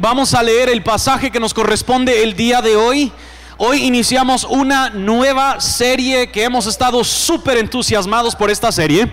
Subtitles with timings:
[0.00, 3.10] Vamos a leer el pasaje que nos corresponde el día de hoy.
[3.56, 9.10] Hoy iniciamos una nueva serie que hemos estado súper entusiasmados por esta serie.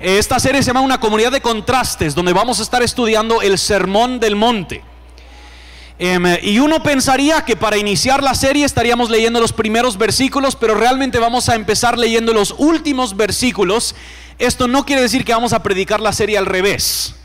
[0.00, 4.18] Esta serie se llama Una comunidad de contrastes, donde vamos a estar estudiando el Sermón
[4.18, 4.82] del Monte.
[5.98, 10.74] Em, y uno pensaría que para iniciar la serie estaríamos leyendo los primeros versículos, pero
[10.74, 13.94] realmente vamos a empezar leyendo los últimos versículos.
[14.38, 17.16] Esto no quiere decir que vamos a predicar la serie al revés.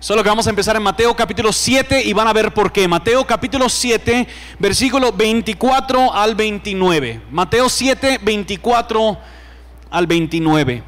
[0.00, 2.88] Solo que vamos a empezar en Mateo capítulo 7 y van a ver por qué.
[2.88, 4.26] Mateo capítulo 7,
[4.58, 7.20] versículo 24 al 29.
[7.30, 9.18] Mateo 7, 24
[9.90, 10.82] al 29.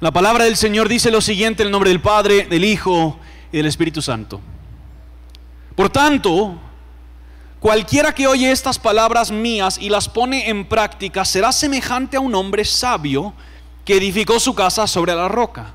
[0.00, 3.18] La palabra del Señor dice lo siguiente en el nombre del Padre, del Hijo
[3.52, 4.40] y del Espíritu Santo.
[5.76, 6.58] Por tanto,
[7.60, 12.34] cualquiera que oye estas palabras mías y las pone en práctica será semejante a un
[12.34, 13.34] hombre sabio
[13.84, 15.74] que edificó su casa sobre la roca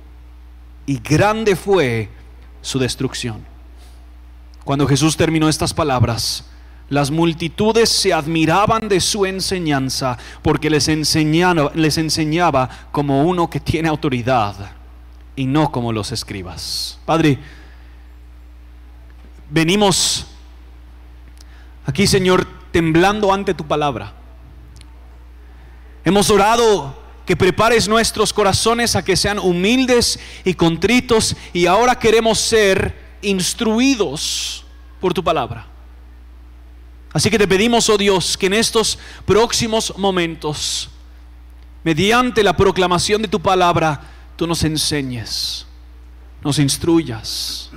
[0.91, 2.09] y grande fue
[2.61, 3.45] su destrucción.
[4.65, 6.43] Cuando Jesús terminó estas palabras,
[6.89, 13.61] las multitudes se admiraban de su enseñanza porque les enseñaba, les enseñaba como uno que
[13.61, 14.53] tiene autoridad
[15.33, 16.99] y no como los escribas.
[17.05, 17.39] Padre,
[19.49, 20.27] venimos
[21.85, 24.11] aquí, Señor, temblando ante tu palabra.
[26.03, 27.00] Hemos orado
[27.31, 34.65] que prepares nuestros corazones a que sean humildes y contritos y ahora queremos ser instruidos
[34.99, 35.65] por tu palabra.
[37.13, 40.89] Así que te pedimos, oh Dios, que en estos próximos momentos,
[41.85, 44.01] mediante la proclamación de tu palabra,
[44.35, 45.65] tú nos enseñes,
[46.43, 47.71] nos instruyas,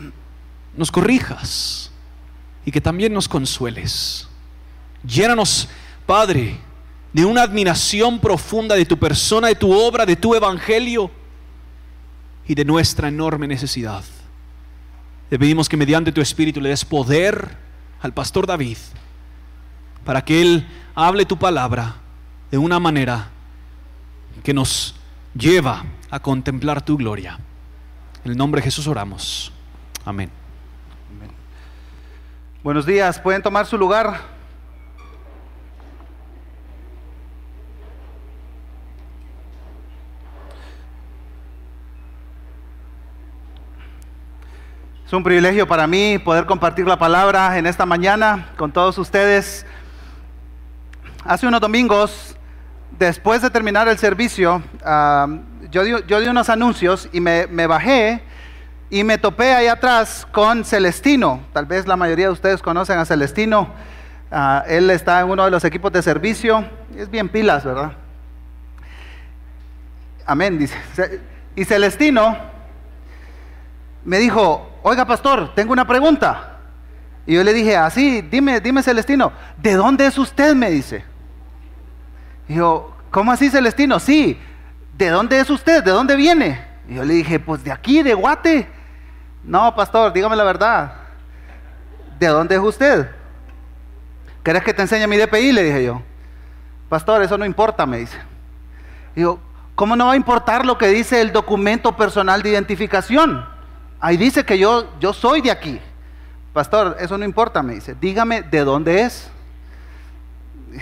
[0.76, 1.92] nos corrijas
[2.66, 4.26] y que también nos consueles.
[5.06, 5.68] Llénanos,
[6.06, 6.58] Padre,
[7.14, 11.10] de una admiración profunda de tu persona, de tu obra, de tu evangelio
[12.46, 14.02] y de nuestra enorme necesidad.
[15.30, 17.56] Te pedimos que mediante tu espíritu le des poder
[18.02, 18.76] al pastor David
[20.04, 20.66] para que él
[20.96, 21.94] hable tu palabra
[22.50, 23.30] de una manera
[24.42, 24.96] que nos
[25.38, 27.38] lleva a contemplar tu gloria.
[28.24, 29.52] En el nombre de Jesús oramos.
[30.04, 30.30] Amén.
[32.64, 34.34] Buenos días, pueden tomar su lugar.
[45.03, 49.64] Es un privilegio para mí poder compartir la palabra en esta mañana con todos ustedes.
[51.24, 52.36] Hace unos domingos,
[52.98, 54.62] después de terminar el servicio,
[55.70, 58.22] yo, di, unos anuncios y me, bajé
[58.90, 61.40] y me topé ahí atrás con Celestino.
[61.52, 63.68] Tal vez la mayoría de ustedes conocen a Celestino.
[64.30, 66.64] Ah, él está en uno de los equipos de servicio.
[66.96, 67.92] Es bien pilas, ¿verdad?
[70.26, 70.76] Amén, dice.
[71.54, 72.36] Y Celestino
[74.04, 76.58] me dijo, oiga pastor, tengo una pregunta.
[77.26, 80.54] Y yo le dije, así, dime, dime Celestino, ¿de dónde es usted?
[80.54, 81.02] Me dice.
[82.46, 83.98] Y yo, ¿cómo así Celestino?
[83.98, 84.38] Sí,
[84.96, 85.82] ¿de dónde es usted?
[85.82, 86.62] ¿De dónde viene?
[86.86, 88.68] Y yo le dije, pues de aquí, de Guate.
[89.42, 90.92] No, pastor, dígame la verdad.
[92.18, 93.10] ¿De dónde es usted?
[94.42, 95.52] ¿Querés que te enseñe mi DPI?
[95.52, 96.02] Le dije yo.
[96.90, 98.18] Pastor, eso no importa, me dice.
[99.16, 99.38] Y yo,
[99.74, 103.53] ¿cómo no va a importar lo que dice el documento personal de identificación?
[104.04, 105.80] Ahí dice que yo, yo soy de aquí.
[106.52, 107.96] Pastor, eso no importa, me dice.
[107.98, 109.30] Dígame de dónde es.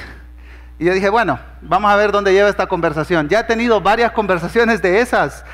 [0.80, 3.28] Y yo dije, bueno, vamos a ver dónde lleva esta conversación.
[3.28, 5.44] Ya he tenido varias conversaciones de esas.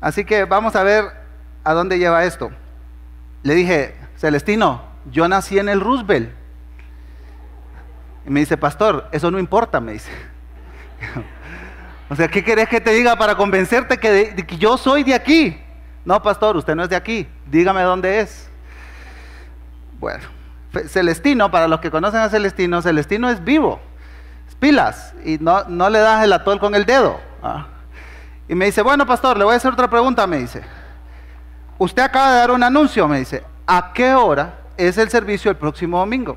[0.00, 1.04] Así que vamos a ver
[1.62, 2.50] a dónde lleva esto.
[3.42, 6.30] Le dije, Celestino, yo nací en el Roosevelt.
[8.26, 10.10] Y me dice, pastor, eso no importa, me dice.
[12.08, 15.63] o sea, ¿qué querés que te diga para convencerte que, que yo soy de aquí?
[16.04, 17.26] No, pastor, usted no es de aquí.
[17.46, 18.48] Dígame dónde es.
[19.98, 20.24] Bueno,
[20.88, 23.80] Celestino, para los que conocen a Celestino, Celestino es vivo.
[24.60, 25.14] Pilas.
[25.24, 27.18] Y no, no le das el atol con el dedo.
[27.42, 27.66] ¿ah?
[28.48, 30.62] Y me dice, bueno, pastor, le voy a hacer otra pregunta, me dice.
[31.78, 33.44] Usted acaba de dar un anuncio, me dice.
[33.66, 36.36] ¿A qué hora es el servicio el próximo domingo?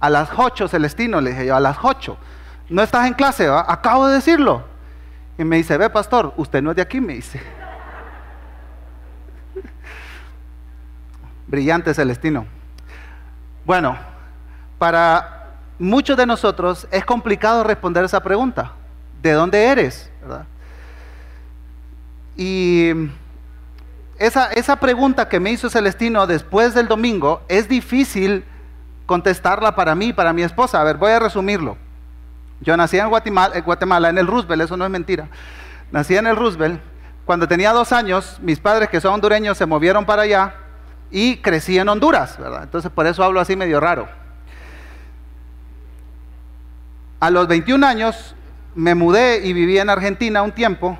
[0.00, 2.16] A las 8, Celestino, le dije yo, a las 8.
[2.70, 3.64] No estás en clase, ¿va?
[3.68, 4.64] acabo de decirlo.
[5.38, 7.40] Y me dice, ve, pastor, usted no es de aquí, me dice.
[11.50, 12.46] Brillante Celestino.
[13.64, 13.98] Bueno,
[14.78, 15.48] para
[15.78, 18.72] muchos de nosotros es complicado responder esa pregunta.
[19.20, 20.10] ¿De dónde eres?
[20.22, 20.46] ¿Verdad?
[22.36, 22.92] Y
[24.16, 28.44] esa, esa pregunta que me hizo Celestino después del domingo es difícil
[29.04, 30.80] contestarla para mí, para mi esposa.
[30.80, 31.76] A ver, voy a resumirlo.
[32.60, 35.28] Yo nací en Guatemala, en Guatemala, en el Roosevelt, eso no es mentira.
[35.90, 36.80] Nací en el Roosevelt.
[37.24, 40.54] Cuando tenía dos años, mis padres, que son hondureños, se movieron para allá
[41.10, 42.62] y crecí en Honduras, ¿verdad?
[42.62, 44.08] Entonces por eso hablo así medio raro.
[47.18, 48.34] A los 21 años
[48.74, 50.98] me mudé y viví en Argentina un tiempo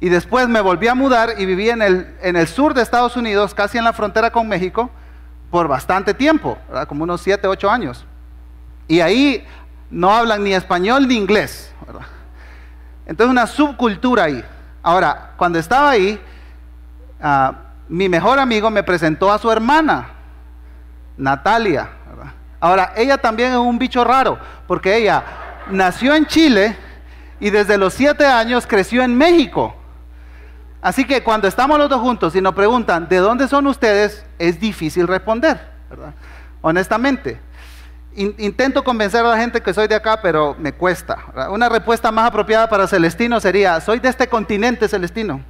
[0.00, 3.16] y después me volví a mudar y viví en el, en el sur de Estados
[3.16, 4.90] Unidos, casi en la frontera con México,
[5.50, 6.56] por bastante tiempo,
[6.88, 8.06] como unos 7, 8 años.
[8.88, 9.46] Y ahí
[9.90, 11.72] no hablan ni español ni inglés.
[11.86, 12.06] ¿verdad?
[13.04, 14.44] Entonces una subcultura ahí.
[14.82, 16.18] Ahora, cuando estaba ahí,
[17.22, 17.52] uh,
[17.90, 20.10] mi mejor amigo me presentó a su hermana,
[21.16, 21.90] Natalia.
[22.60, 24.38] Ahora, ella también es un bicho raro,
[24.68, 25.24] porque ella
[25.70, 26.76] nació en Chile
[27.40, 29.74] y desde los 7 años creció en México.
[30.80, 34.24] Así que cuando estamos los dos juntos y nos preguntan, ¿de dónde son ustedes?
[34.38, 35.60] Es difícil responder,
[35.90, 36.14] ¿verdad?
[36.62, 37.40] Honestamente.
[38.14, 41.18] intento convencer a la gente que soy de acá, pero me cuesta.
[41.50, 45.40] Una respuesta más apropiada para Celestino sería, soy de este continente, Celestino.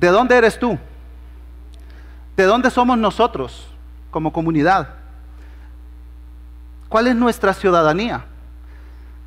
[0.00, 0.78] ¿De dónde eres tú?
[2.34, 3.68] ¿De dónde somos nosotros
[4.10, 4.88] como comunidad?
[6.88, 8.24] ¿Cuál es nuestra ciudadanía?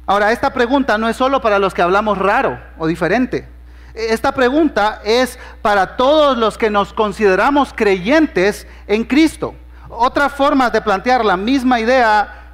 [0.07, 3.47] Ahora, esta pregunta no es solo para los que hablamos raro o diferente.
[3.93, 9.53] Esta pregunta es para todos los que nos consideramos creyentes en Cristo.
[9.89, 12.49] Otra forma de plantear la misma idea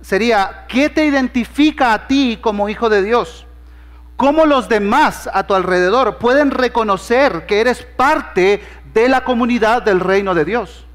[0.00, 3.44] sería, ¿qué te identifica a ti como hijo de Dios?
[4.16, 8.62] ¿Cómo los demás a tu alrededor pueden reconocer que eres parte
[8.92, 10.86] de la comunidad del reino de Dios?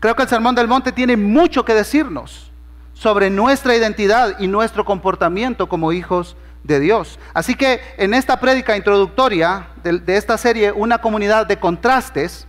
[0.00, 2.50] Creo que el Sermón del Monte tiene mucho que decirnos
[2.92, 7.18] sobre nuestra identidad y nuestro comportamiento como hijos de Dios.
[7.34, 12.46] Así que en esta prédica introductoria de, de, esta serie, Una comunidad de contrastes,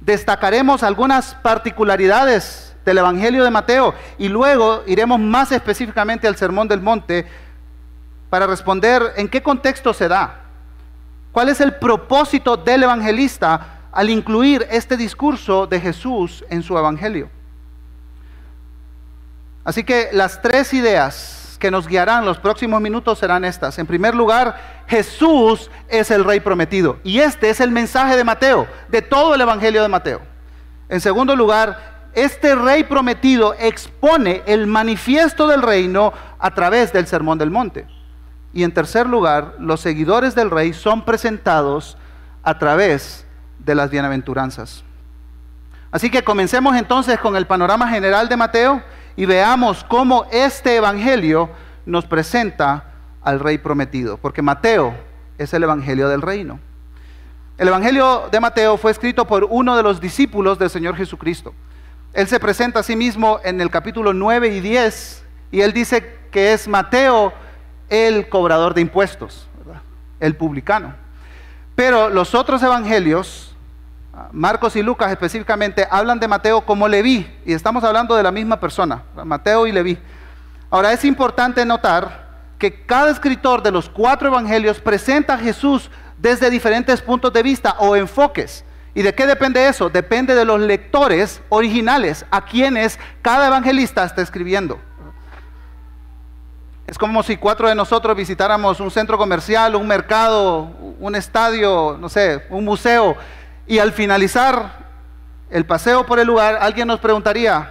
[0.00, 6.82] destacaremos algunas particularidades del Evangelio de Mateo y luego iremos más específicamente al Sermón del
[6.82, 7.26] Monte
[8.34, 10.40] para responder en qué contexto se da,
[11.30, 17.30] cuál es el propósito del evangelista al incluir este discurso de Jesús en su Evangelio.
[19.62, 23.78] Así que las tres ideas que nos guiarán los próximos minutos serán estas.
[23.78, 26.98] En primer lugar, Jesús es el rey prometido.
[27.04, 30.22] Y este es el mensaje de Mateo, de todo el Evangelio de Mateo.
[30.88, 37.38] En segundo lugar, este rey prometido expone el manifiesto del reino a través del Sermón
[37.38, 37.93] del Monte.
[38.54, 41.98] Y en tercer lugar, los seguidores del rey son presentados
[42.44, 43.26] a través
[43.58, 44.84] de las bienaventuranzas.
[45.90, 48.82] Así que comencemos entonces con el panorama general de Mateo
[49.16, 51.50] y veamos cómo este Evangelio
[51.86, 52.84] nos presenta
[53.22, 54.94] al Rey prometido, porque Mateo
[55.38, 56.58] es el Evangelio del reino.
[57.56, 61.54] El Evangelio de Mateo fue escrito por uno de los discípulos del Señor Jesucristo.
[62.12, 66.18] Él se presenta a sí mismo en el capítulo 9 y 10 y él dice
[66.30, 67.32] que es Mateo
[67.88, 69.46] el cobrador de impuestos,
[70.20, 70.94] el publicano.
[71.74, 73.54] Pero los otros evangelios
[74.32, 78.60] Marcos y Lucas específicamente hablan de Mateo como Leví, y estamos hablando de la misma
[78.60, 79.98] persona, Mateo y Leví.
[80.70, 82.24] Ahora es importante notar
[82.58, 87.76] que cada escritor de los cuatro evangelios presenta a Jesús desde diferentes puntos de vista
[87.78, 88.64] o enfoques.
[88.94, 89.90] ¿Y de qué depende eso?
[89.90, 94.78] Depende de los lectores originales a quienes cada evangelista está escribiendo.
[96.86, 102.08] Es como si cuatro de nosotros visitáramos un centro comercial, un mercado, un estadio, no
[102.08, 103.16] sé, un museo
[103.66, 104.84] y al finalizar
[105.48, 107.70] el paseo por el lugar, alguien nos preguntaría,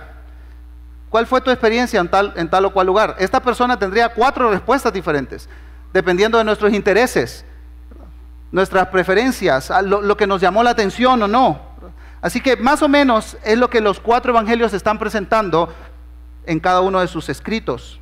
[1.09, 3.15] ¿cuál fue tu experiencia en tal, en tal o cual lugar?
[3.19, 5.47] Esta persona tendría cuatro respuestas diferentes,
[5.93, 7.45] dependiendo de nuestros intereses,
[8.51, 11.61] nuestras preferencias, lo, lo que nos llamó la atención o no.
[12.21, 15.71] Así que más o menos es lo que los cuatro evangelios están presentando
[16.45, 17.99] en cada uno de sus escritos.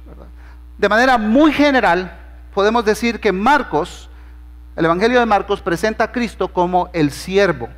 [0.81, 2.11] De manera muy general,
[2.55, 4.09] podemos decir que Marcos,
[4.75, 7.69] el Evangelio de Marcos presenta a Cristo como el siervo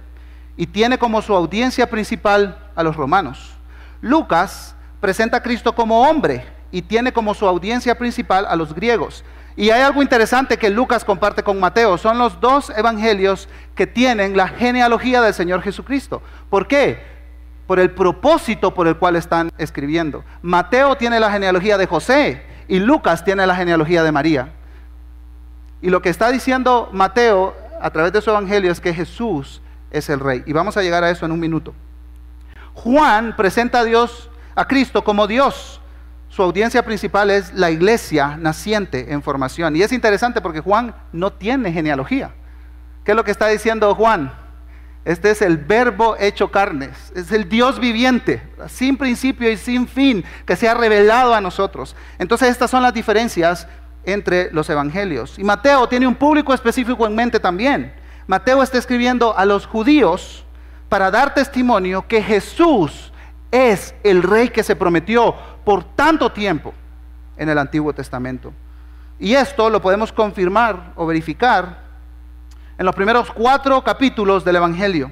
[0.55, 3.55] y tiene como su audiencia principal a los romanos.
[3.99, 9.25] Lucas presenta a Cristo como hombre y tiene como su audiencia principal a los griegos.
[9.57, 11.97] Y hay algo interesante que Lucas comparte con Mateo.
[11.97, 16.21] Son los dos evangelios que tienen la genealogía del Señor Jesucristo.
[16.49, 17.03] ¿Por qué?
[17.67, 20.23] Por el propósito por el cual están escribiendo.
[20.41, 24.49] Mateo tiene la genealogía de José y Lucas tiene la genealogía de María.
[25.81, 30.09] Y lo que está diciendo Mateo a través de su evangelio es que Jesús es
[30.09, 30.43] el rey.
[30.45, 31.73] Y vamos a llegar a eso en un minuto.
[32.73, 35.81] Juan presenta a Dios, a Cristo como Dios.
[36.29, 39.75] Su audiencia principal es la iglesia naciente en formación.
[39.75, 42.31] Y es interesante porque Juan no tiene genealogía.
[43.03, 44.33] ¿Qué es lo que está diciendo Juan?
[45.05, 50.23] Este es el verbo hecho carnes, es el Dios viviente, sin principio y sin fin,
[50.45, 51.95] que se ha revelado a nosotros.
[52.19, 53.67] Entonces estas son las diferencias
[54.05, 55.37] entre los evangelios.
[55.37, 57.93] Y Mateo tiene un público específico en mente también.
[58.27, 60.45] Mateo está escribiendo a los judíos
[60.87, 63.11] para dar testimonio que Jesús
[63.51, 66.73] es el rey que se prometió por tanto tiempo
[67.35, 68.53] en el Antiguo Testamento.
[69.19, 71.82] Y esto lo podemos confirmar o verificar
[72.77, 75.11] en los primeros cuatro capítulos del Evangelio.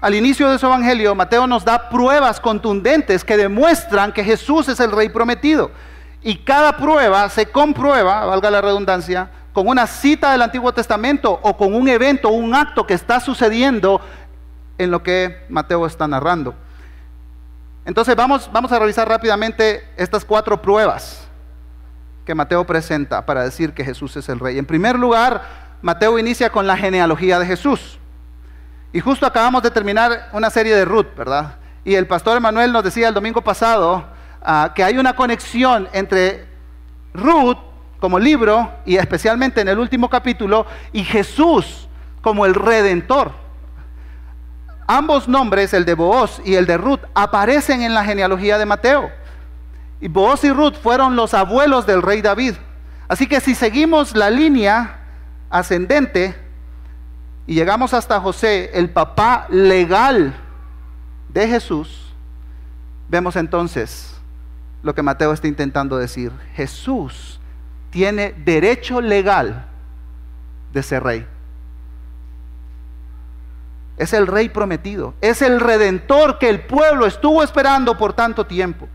[0.00, 4.78] Al inicio de su Evangelio, Mateo nos da pruebas contundentes que demuestran que Jesús es
[4.80, 5.70] el Rey prometido.
[6.22, 11.56] Y cada prueba se comprueba, valga la redundancia, con una cita del Antiguo Testamento o
[11.56, 14.00] con un evento, un acto que está sucediendo
[14.78, 16.54] en lo que Mateo está narrando.
[17.86, 21.26] Entonces vamos, vamos a revisar rápidamente estas cuatro pruebas
[22.24, 24.58] que Mateo presenta para decir que Jesús es el Rey.
[24.58, 27.98] En primer lugar, Mateo inicia con la genealogía de Jesús.
[28.90, 31.56] Y justo acabamos de terminar una serie de Ruth, ¿verdad?
[31.84, 34.02] Y el pastor Emanuel nos decía el domingo pasado
[34.42, 36.46] ah, que hay una conexión entre
[37.12, 37.58] Ruth
[38.00, 41.86] como libro y especialmente en el último capítulo y Jesús
[42.22, 43.32] como el redentor.
[44.86, 49.10] Ambos nombres, el de Booz y el de Ruth, aparecen en la genealogía de Mateo.
[50.00, 52.54] Y Booz y Ruth fueron los abuelos del rey David.
[53.06, 55.03] Así que si seguimos la línea,
[55.54, 56.34] ascendente
[57.46, 60.34] y llegamos hasta José, el papá legal
[61.28, 62.12] de Jesús,
[63.08, 64.16] vemos entonces
[64.82, 66.32] lo que Mateo está intentando decir.
[66.56, 67.38] Jesús
[67.90, 69.66] tiene derecho legal
[70.72, 71.26] de ser rey.
[73.96, 78.88] Es el rey prometido, es el redentor que el pueblo estuvo esperando por tanto tiempo.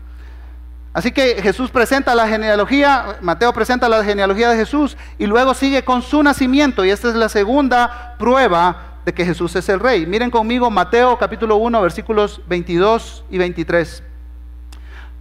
[0.92, 5.84] Así que Jesús presenta la genealogía, Mateo presenta la genealogía de Jesús y luego sigue
[5.84, 10.04] con su nacimiento y esta es la segunda prueba de que Jesús es el rey.
[10.04, 14.02] Miren conmigo Mateo capítulo 1 versículos 22 y 23.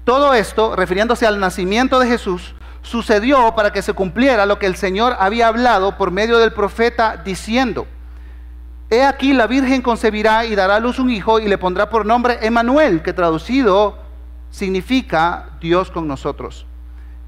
[0.05, 4.75] Todo esto, refiriéndose al nacimiento de Jesús, sucedió para que se cumpliera lo que el
[4.75, 7.85] Señor había hablado por medio del profeta diciendo,
[8.89, 12.07] He aquí la Virgen concebirá y dará a luz un hijo y le pondrá por
[12.07, 14.08] nombre Emanuel, que traducido
[14.51, 16.65] significa Dios con nosotros.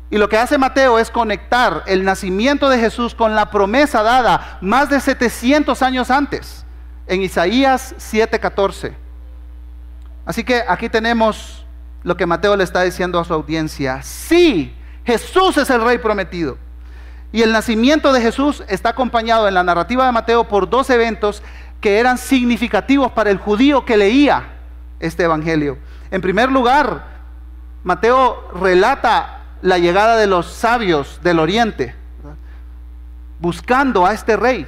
[0.10, 4.58] Y lo que hace Mateo es conectar el nacimiento de Jesús con la promesa dada
[4.60, 6.66] más de 700 años antes,
[7.08, 8.94] en Isaías 7:14.
[10.26, 11.66] Así que aquí tenemos
[12.04, 14.02] lo que Mateo le está diciendo a su audiencia.
[14.02, 14.76] Sí,
[15.06, 16.58] Jesús es el rey prometido.
[17.32, 21.42] Y el nacimiento de Jesús está acompañado en la narrativa de Mateo por dos eventos
[21.80, 24.44] que eran significativos para el judío que leía
[25.00, 25.78] este evangelio.
[26.12, 27.11] En primer lugar,
[27.84, 31.96] Mateo relata la llegada de los sabios del oriente,
[33.40, 34.68] buscando a este rey.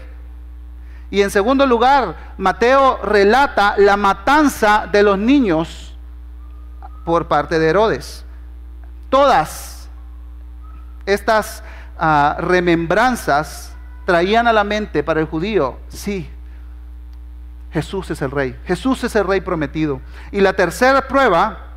[1.11, 5.95] Y en segundo lugar, Mateo relata la matanza de los niños
[7.05, 8.25] por parte de Herodes.
[9.09, 9.87] Todas
[11.05, 11.63] estas
[11.99, 16.29] ah, remembranzas traían a la mente para el judío, sí,
[17.71, 19.99] Jesús es el rey, Jesús es el rey prometido.
[20.31, 21.72] Y la tercera prueba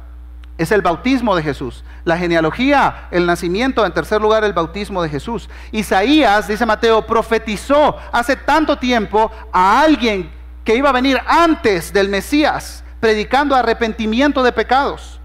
[0.59, 1.85] es el bautismo de Jesús.
[2.05, 5.49] La genealogía, el nacimiento, en tercer lugar el bautismo de Jesús.
[5.73, 10.31] Isaías, dice Mateo, profetizó hace tanto tiempo a alguien
[10.65, 15.21] que iba a venir antes del Mesías, predicando arrepentimiento de pecados,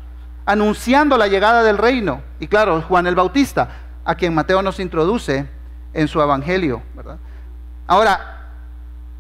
[0.45, 2.21] anunciando la llegada del reino.
[2.39, 3.69] Y claro, Juan el Bautista,
[4.03, 5.47] a quien Mateo nos introduce
[5.93, 6.81] en su evangelio.
[7.87, 8.49] Ahora,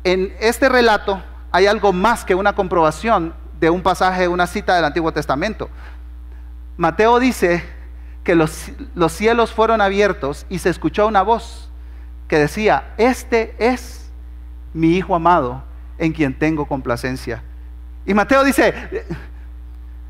[0.03, 4.85] en este relato hay algo más que una comprobación de un pasaje, una cita del
[4.85, 5.69] Antiguo Testamento.
[6.77, 7.63] Mateo dice
[8.23, 11.69] que los, los cielos fueron abiertos y se escuchó una voz
[12.27, 14.09] que decía, este es
[14.73, 15.63] mi Hijo amado
[15.97, 17.43] en quien tengo complacencia.
[18.05, 19.05] Y Mateo dice,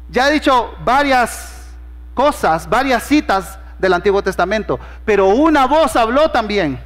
[0.09, 1.73] ya he dicho varias
[2.13, 6.79] cosas, varias citas del Antiguo Testamento, pero una voz habló también,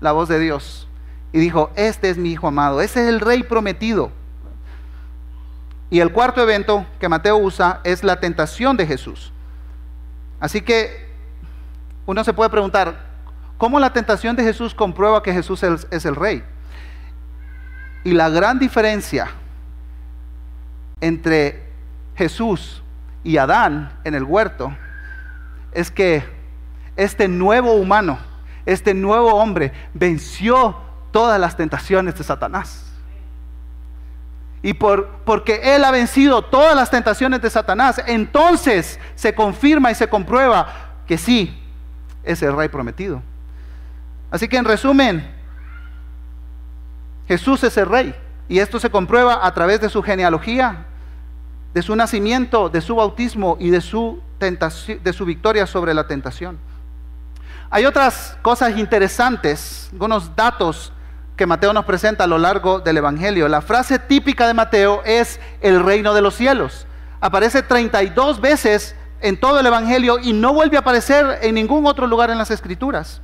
[0.00, 0.88] la voz de Dios,
[1.32, 4.10] y dijo, este es mi Hijo amado, ese es el Rey prometido.
[5.94, 9.32] Y el cuarto evento que Mateo usa es la tentación de Jesús.
[10.40, 11.06] Así que
[12.04, 12.96] uno se puede preguntar,
[13.58, 16.42] ¿cómo la tentación de Jesús comprueba que Jesús es el rey?
[18.02, 19.28] Y la gran diferencia
[21.00, 21.62] entre
[22.16, 22.82] Jesús
[23.22, 24.76] y Adán en el huerto
[25.70, 26.24] es que
[26.96, 28.18] este nuevo humano,
[28.66, 30.76] este nuevo hombre, venció
[31.12, 32.83] todas las tentaciones de Satanás.
[34.64, 39.94] Y por, porque Él ha vencido todas las tentaciones de Satanás, entonces se confirma y
[39.94, 41.62] se comprueba que sí,
[42.22, 43.22] es el rey prometido.
[44.30, 45.30] Así que en resumen,
[47.28, 48.14] Jesús es el rey.
[48.48, 50.86] Y esto se comprueba a través de su genealogía,
[51.74, 56.58] de su nacimiento, de su bautismo y de su, de su victoria sobre la tentación.
[57.68, 60.93] Hay otras cosas interesantes, algunos datos
[61.36, 63.48] que Mateo nos presenta a lo largo del Evangelio.
[63.48, 66.86] La frase típica de Mateo es el reino de los cielos.
[67.20, 72.06] Aparece 32 veces en todo el Evangelio y no vuelve a aparecer en ningún otro
[72.06, 73.20] lugar en las Escrituras.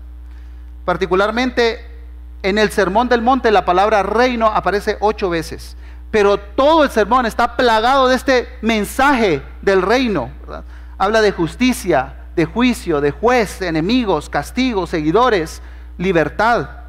[0.85, 1.87] Particularmente
[2.43, 5.77] en el Sermón del Monte la palabra reino aparece ocho veces.
[6.11, 10.31] Pero todo el sermón está plagado de este mensaje del reino.
[10.99, 15.63] Habla de justicia, de juicio, de juez, enemigos, castigos, seguidores,
[15.99, 16.80] libertad.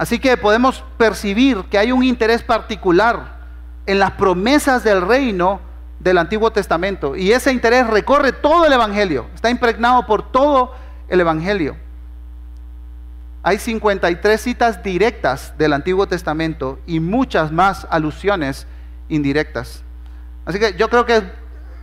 [0.00, 3.36] Así que podemos percibir que hay un interés particular
[3.84, 5.60] en las promesas del reino
[5.98, 7.16] del Antiguo Testamento.
[7.16, 10.74] Y ese interés recorre todo el Evangelio, está impregnado por todo
[11.06, 11.76] el Evangelio.
[13.42, 18.66] Hay 53 citas directas del Antiguo Testamento y muchas más alusiones
[19.10, 19.82] indirectas.
[20.46, 21.24] Así que yo creo que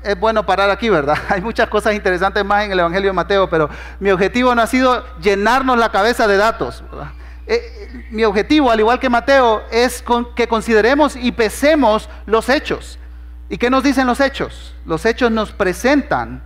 [0.02, 1.20] es bueno parar aquí, ¿verdad?
[1.30, 3.70] Hay muchas cosas interesantes más en el Evangelio de Mateo, pero
[4.00, 6.84] mi objetivo no ha sido llenarnos la cabeza de datos.
[6.90, 7.12] ¿verdad?
[7.48, 10.04] Eh, mi objetivo, al igual que Mateo, es
[10.36, 13.00] que consideremos y pesemos los hechos.
[13.50, 14.76] ¿Y qué nos dicen los hechos?
[14.86, 16.44] Los hechos nos presentan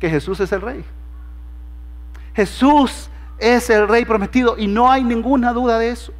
[0.00, 0.84] que Jesús es el rey.
[2.34, 6.12] Jesús es el rey prometido y no hay ninguna duda de eso.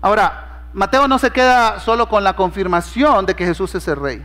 [0.00, 4.24] Ahora, Mateo no se queda solo con la confirmación de que Jesús es el rey.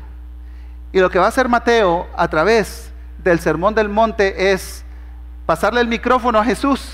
[0.91, 2.91] Y lo que va a hacer Mateo a través
[3.23, 4.83] del Sermón del Monte es
[5.45, 6.91] pasarle el micrófono a Jesús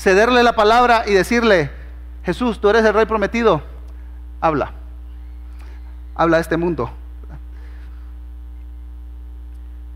[0.00, 1.70] cederle la palabra y decirle,
[2.24, 3.62] Jesús, tú eres el rey prometido,
[4.40, 4.72] habla,
[6.14, 6.90] habla a este mundo.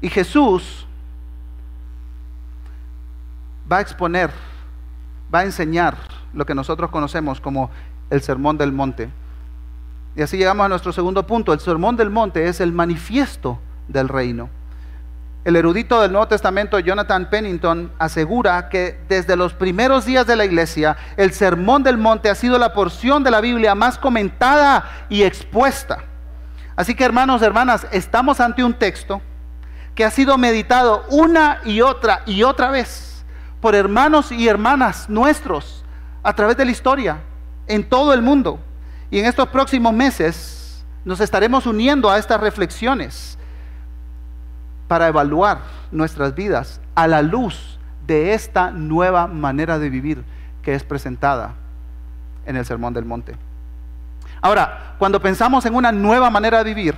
[0.02, 0.86] Y Jesús
[3.70, 4.30] va a exponer,
[5.34, 5.96] va a enseñar
[6.34, 7.70] lo que nosotros conocemos como
[8.10, 9.08] el sermón del monte.
[10.16, 11.54] Y así llegamos a nuestro segundo punto.
[11.54, 14.50] El sermón del monte es el manifiesto del reino.
[15.44, 20.46] El erudito del Nuevo Testamento, Jonathan Pennington, asegura que desde los primeros días de la
[20.46, 25.22] iglesia, el Sermón del Monte ha sido la porción de la Biblia más comentada y
[25.22, 25.98] expuesta.
[26.76, 29.20] Así que hermanos, hermanas, estamos ante un texto
[29.94, 33.26] que ha sido meditado una y otra y otra vez
[33.60, 35.84] por hermanos y hermanas nuestros
[36.22, 37.18] a través de la historia
[37.66, 38.58] en todo el mundo.
[39.10, 43.36] Y en estos próximos meses nos estaremos uniendo a estas reflexiones
[44.88, 50.24] para evaluar nuestras vidas a la luz de esta nueva manera de vivir
[50.62, 51.54] que es presentada
[52.46, 53.36] en el Sermón del Monte.
[54.40, 56.94] Ahora, cuando pensamos en una nueva manera de vivir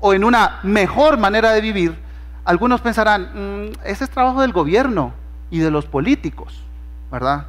[0.00, 1.98] o en una mejor manera de vivir,
[2.44, 5.12] algunos pensarán, mm, ese es trabajo del gobierno
[5.50, 6.62] y de los políticos,
[7.10, 7.48] ¿verdad?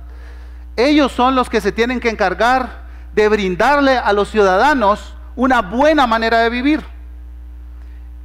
[0.76, 6.06] Ellos son los que se tienen que encargar de brindarle a los ciudadanos una buena
[6.06, 6.84] manera de vivir.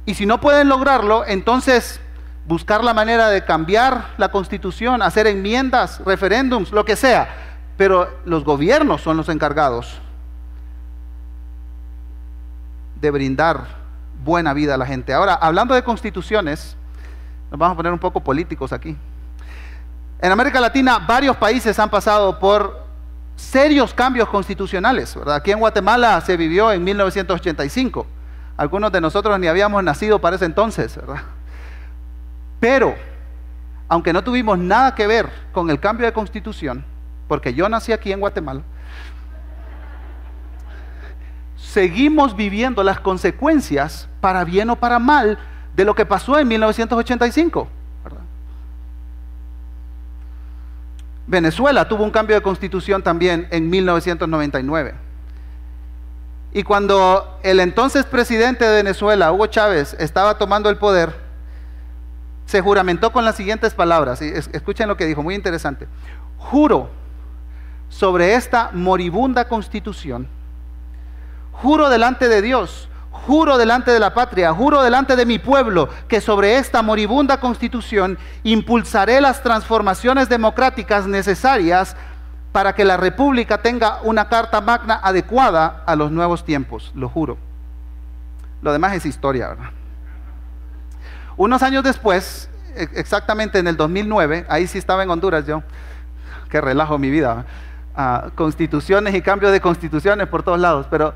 [0.05, 1.99] Y si no pueden lograrlo, entonces
[2.45, 7.29] buscar la manera de cambiar la constitución, hacer enmiendas, referéndums, lo que sea.
[7.77, 9.99] Pero los gobiernos son los encargados
[12.99, 13.65] de brindar
[14.23, 15.13] buena vida a la gente.
[15.13, 16.75] Ahora, hablando de constituciones,
[17.51, 18.95] nos vamos a poner un poco políticos aquí.
[20.19, 22.83] En América Latina varios países han pasado por
[23.35, 25.15] serios cambios constitucionales.
[25.15, 25.35] ¿verdad?
[25.35, 28.07] Aquí en Guatemala se vivió en 1985.
[28.55, 31.23] Algunos de nosotros ni habíamos nacido para ese entonces, ¿verdad?
[32.59, 32.95] Pero,
[33.87, 36.85] aunque no tuvimos nada que ver con el cambio de constitución,
[37.27, 38.61] porque yo nací aquí en Guatemala,
[41.57, 45.39] seguimos viviendo las consecuencias, para bien o para mal,
[45.75, 47.67] de lo que pasó en 1985.
[48.03, 48.21] ¿verdad?
[51.25, 54.93] Venezuela tuvo un cambio de constitución también en 1999.
[56.53, 61.13] Y cuando el entonces presidente de Venezuela, Hugo Chávez, estaba tomando el poder,
[62.45, 64.21] se juramentó con las siguientes palabras.
[64.21, 65.87] escuchen lo que dijo, muy interesante.
[66.37, 66.89] Juro
[67.89, 70.27] sobre esta moribunda constitución,
[71.51, 76.21] juro delante de Dios, juro delante de la patria, juro delante de mi pueblo, que
[76.21, 81.95] sobre esta moribunda constitución impulsaré las transformaciones democráticas necesarias
[82.53, 87.37] para que la República tenga una carta magna adecuada a los nuevos tiempos, lo juro.
[88.61, 89.71] Lo demás es historia, ¿verdad?
[91.35, 95.63] Unos años después, e-, exactamente en el 2009, ahí sí estaba en Honduras yo,
[96.49, 97.45] qué relajo mi vida.
[97.95, 101.13] ah, constituciones y cambios de constituciones por todos lados, pero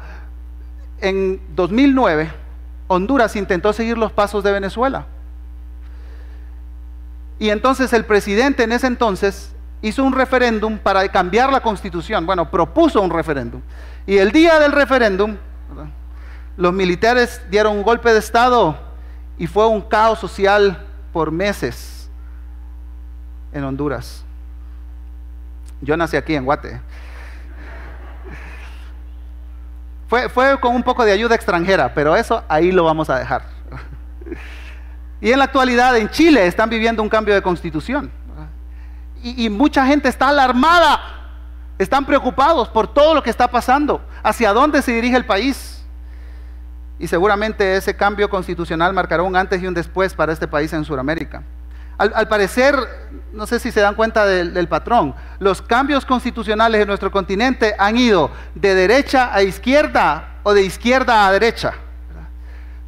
[1.02, 2.32] en 2009
[2.88, 5.06] Honduras intentó seguir los pasos de Venezuela.
[7.38, 12.26] Y entonces el presidente en ese entonces hizo un referéndum para cambiar la constitución.
[12.26, 13.62] Bueno, propuso un referéndum.
[14.06, 15.38] Y el día del referéndum,
[16.56, 18.78] los militares dieron un golpe de Estado
[19.38, 22.10] y fue un caos social por meses
[23.52, 24.24] en Honduras.
[25.82, 26.82] Yo nací aquí en Guate.
[30.08, 33.44] Fue, fue con un poco de ayuda extranjera, pero eso ahí lo vamos a dejar.
[35.20, 38.12] Y en la actualidad en Chile están viviendo un cambio de constitución.
[39.36, 41.02] Y, mucha gente está alarmada,
[41.78, 45.86] están preocupados por todo lo que está pasando, hacia dónde se dirige el país.
[47.00, 50.86] Y seguramente ese cambio constitucional marcará un antes y un después para este país en
[50.86, 51.44] Sudamérica.
[51.98, 52.76] Al, parecer,
[53.34, 57.98] no sé si se dan cuenta del, patrón, los cambios constitucionales en nuestro continente han
[57.98, 61.74] ido de derecha a izquierda o de izquierda a derecha.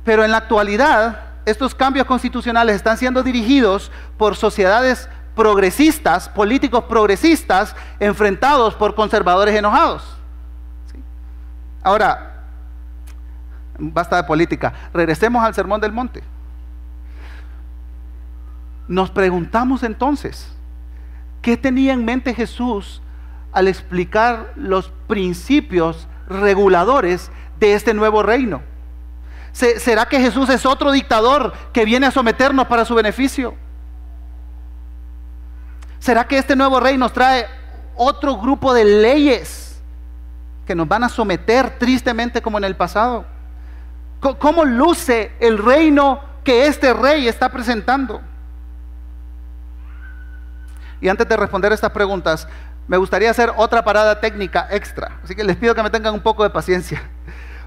[0.04, 7.76] Pero en la actualidad, estos cambios constitucionales están siendo dirigidos por sociedades progresistas, políticos progresistas,
[8.00, 10.04] enfrentados por conservadores enojados.
[11.82, 12.44] Ahora,
[13.78, 16.24] basta de política, regresemos al Sermón del Monte.
[18.88, 20.52] Nos preguntamos entonces,
[21.42, 23.02] ¿qué tenía en mente Jesús
[23.52, 28.62] al explicar los principios reguladores de este nuevo reino?
[29.52, 33.56] ¿Será que Jesús es otro dictador que viene a someternos para su beneficio?
[36.00, 37.46] ¿Será que este nuevo rey nos trae
[37.96, 39.82] otro grupo de leyes
[40.66, 43.26] que nos van a someter tristemente como en el pasado?
[44.20, 48.22] ¿Cómo luce el reino que este rey está presentando?
[51.02, 52.48] Y antes de responder estas preguntas,
[52.88, 55.20] me gustaría hacer otra parada técnica extra.
[55.24, 57.02] Así que les pido que me tengan un poco de paciencia.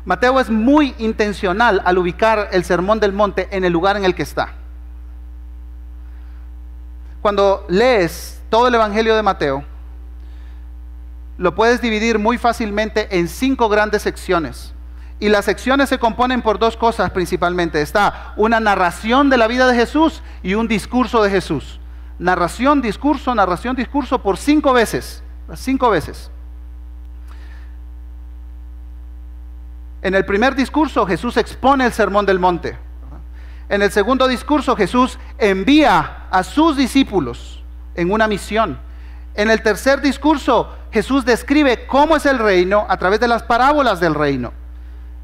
[0.04, 4.14] Mateo es muy intencional al ubicar el sermón del monte en el lugar en el
[4.14, 4.61] que está.
[7.22, 9.64] Cuando lees todo el Evangelio de Mateo,
[11.38, 14.74] lo puedes dividir muy fácilmente en cinco grandes secciones.
[15.18, 17.80] Y las secciones se componen por dos cosas principalmente.
[17.80, 21.78] Está una narración de la vida de Jesús y un discurso de Jesús
[22.22, 25.22] narración, discurso, narración, discurso por cinco veces.
[25.54, 26.30] Cinco veces.
[30.00, 32.78] En el primer discurso Jesús expone el sermón del monte.
[33.68, 37.62] En el segundo discurso Jesús envía a sus discípulos
[37.94, 38.78] en una misión.
[39.34, 44.00] En el tercer discurso Jesús describe cómo es el reino a través de las parábolas
[44.00, 44.52] del reino.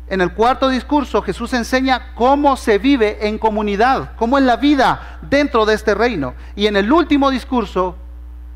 [0.08, 5.18] En el cuarto discurso Jesús enseña cómo se vive en comunidad, cómo es la vida
[5.22, 6.34] dentro de este reino.
[6.54, 7.96] Y en el último discurso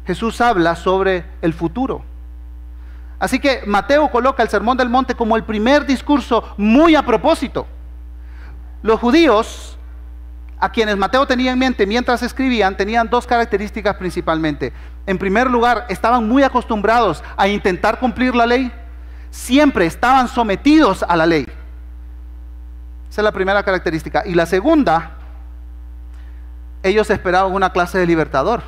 [0.07, 2.05] Jesús habla sobre el futuro.
[3.19, 7.67] Así que Mateo coloca el Sermón del Monte como el primer discurso muy a propósito.
[8.83, 9.79] Los judíos,
[10.63, 14.73] a quienes Mateo tenía en mente mientras escribían, tenían dos características principalmente.
[15.07, 18.73] En primer lugar, estaban muy acostumbrados a intentar cumplir la ley
[19.33, 21.47] siempre estaban sometidos a la ley.
[23.11, 24.23] Esa es la primera característica.
[24.25, 25.13] Y la segunda,
[26.83, 28.63] ellos esperaban una clase de libertador.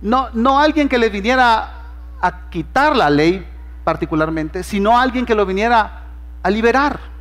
[0.00, 1.74] No, no alguien que les viniera
[2.20, 3.46] a quitar la ley
[3.84, 6.04] particularmente, sino alguien que lo viniera
[6.42, 7.17] a liberar.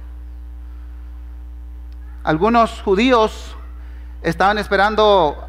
[2.28, 3.56] Algunos judíos
[4.22, 5.48] estaban esperando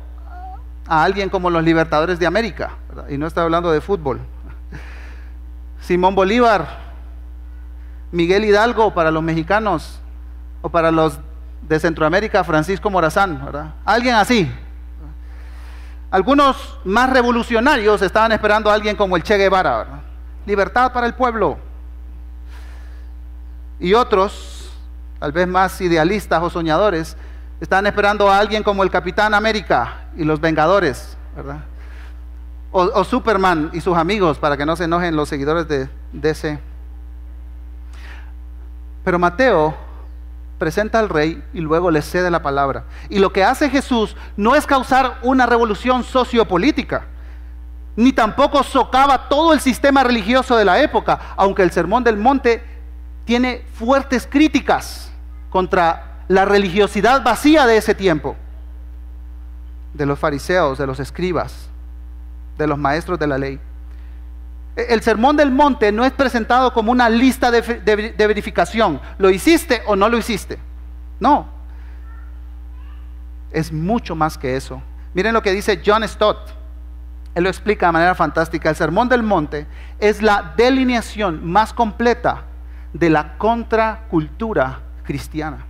[0.86, 2.76] a alguien como los libertadores de América,
[3.08, 4.20] y no estoy hablando de fútbol,
[5.80, 6.68] Simón Bolívar,
[8.12, 9.98] Miguel Hidalgo para los mexicanos,
[10.62, 11.18] o para los
[11.62, 13.74] de Centroamérica, Francisco Morazán, ¿verdad?
[13.84, 14.48] Alguien así.
[16.12, 20.00] Algunos más revolucionarios estaban esperando a alguien como el Che Guevara, ¿verdad?
[20.46, 21.58] Libertad para el pueblo.
[23.80, 24.57] Y otros,
[25.18, 27.16] tal vez más idealistas o soñadores,
[27.60, 31.64] estaban esperando a alguien como el Capitán América y los Vengadores, ¿verdad?
[32.70, 36.58] O, Superman y sus amigos, para que no se enojen los seguidores de DC.
[39.02, 39.74] Pero Mateo
[40.58, 42.84] presenta al rey y luego le cede la palabra.
[43.08, 47.06] Y lo que hace Jesús no es causar una revolución sociopolítica,
[47.96, 52.62] ni tampoco socava todo el sistema religioso de la época, aunque el Sermón del Monte
[53.24, 55.07] tiene fuertes críticas
[55.50, 58.36] contra la religiosidad vacía de ese tiempo,
[59.94, 61.68] de los fariseos, de los escribas
[62.58, 63.58] de los maestros de la ley.
[64.76, 69.00] E, el sermón del monte no es presentado como una lista de, verificación.
[69.16, 70.58] ¿Lo hiciste o no lo hiciste?
[71.20, 71.46] No.
[73.50, 74.82] Es mucho más que eso.
[75.14, 76.50] Miren lo que dice John Stott.
[77.34, 78.68] Él lo explica de manera fantástica.
[78.68, 79.66] El Sermón del Monte
[80.00, 82.42] es la delineación más completa
[82.92, 85.64] de la contracultura cristiana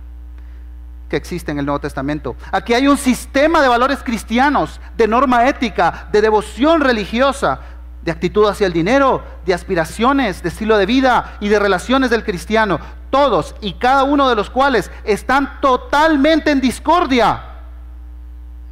[1.07, 2.35] que existe en el Nuevo Testamento.
[2.51, 7.61] Aquí hay un sistema de valores cristianos, de norma ética, de devoción religiosa,
[8.03, 12.25] de actitud hacia el dinero, de aspiraciones, de estilo de vida y de relaciones del
[12.25, 17.43] cristiano, todos y cada uno de los cuales están totalmente en discordia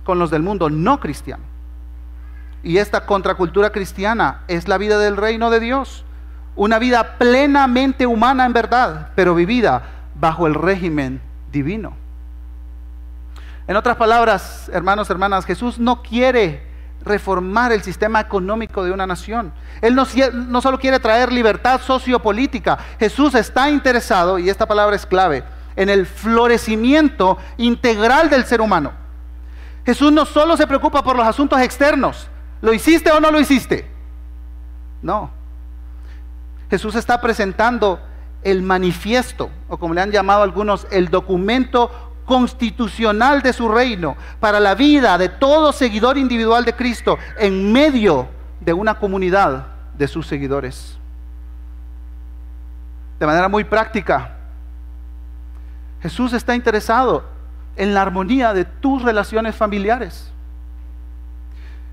[0.03, 1.43] con los del mundo no cristiano.
[2.61, 6.03] Y esta contracultura cristiana es la vida del reino de Dios,
[6.57, 11.93] una vida plenamente humana en verdad, pero vivida bajo el régimen divino.
[13.67, 16.65] En otras palabras, hermanos, hermanas, Jesús no quiere
[17.03, 19.51] reformar el sistema económico de una nación.
[19.81, 25.43] Él no, solo quiere traer libertad sociopolítica, Jesús está interesado, y esta palabra es clave,
[25.75, 28.91] en el florecimiento integral del ser humano.
[29.85, 32.27] Jesús no solo se preocupa por los asuntos externos,
[32.61, 33.89] ¿lo hiciste o no lo hiciste?
[35.01, 35.29] No.
[36.69, 37.99] Jesús está presentando
[38.47, 41.91] el manifiesto, o como le han llamado algunos, el documento
[42.25, 48.29] constitucional de su reino para la vida de todo seguidor individual de Cristo en medio
[48.61, 50.97] de una comunidad de sus seguidores.
[53.19, 54.37] De manera muy práctica,
[56.01, 57.25] Jesús está interesado
[57.75, 60.31] en la armonía de tus relaciones familiares.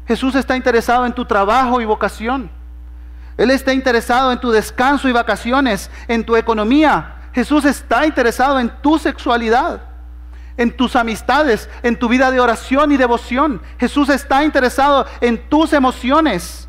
[0.07, 2.49] Jesús está interesado en tu trabajo y vocación.
[3.37, 7.17] Él está interesado en tu descanso y vacaciones, en tu economía.
[7.33, 9.95] Jesús está interesado en tu sexualidad
[10.57, 13.61] en tus amistades, en tu vida de oración y devoción.
[13.79, 16.69] Jesús está interesado en tus emociones,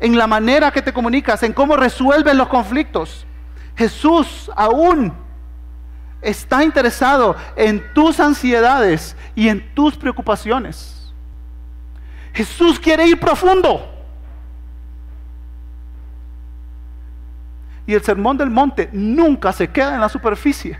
[0.00, 3.26] en la manera que te comunicas, en cómo resuelves los conflictos.
[3.76, 5.12] Jesús aún
[6.22, 11.12] está interesado en tus ansiedades y en tus preocupaciones.
[12.32, 13.92] Jesús quiere ir profundo.
[17.86, 20.78] Y el sermón del monte nunca se queda en la superficie.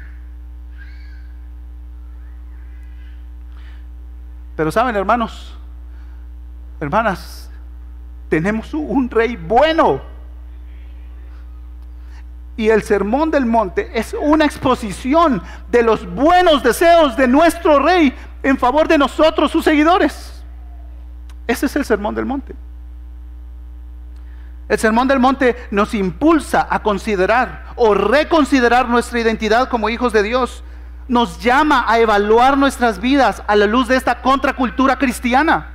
[4.57, 5.57] Pero saben, hermanos,
[6.81, 7.51] hermanas,
[8.29, 10.01] tenemos un rey bueno.
[12.57, 18.15] Y el sermón del monte es una exposición de los buenos deseos de nuestro rey
[18.43, 20.43] en favor de nosotros, sus seguidores.
[21.47, 22.55] Ese es el sermón del monte.
[24.69, 30.23] El sermón del monte nos impulsa a considerar o reconsiderar nuestra identidad como hijos de
[30.23, 30.65] Dios
[31.09, 35.73] nos llama a evaluar nuestras vidas a la luz de esta contracultura cristiana.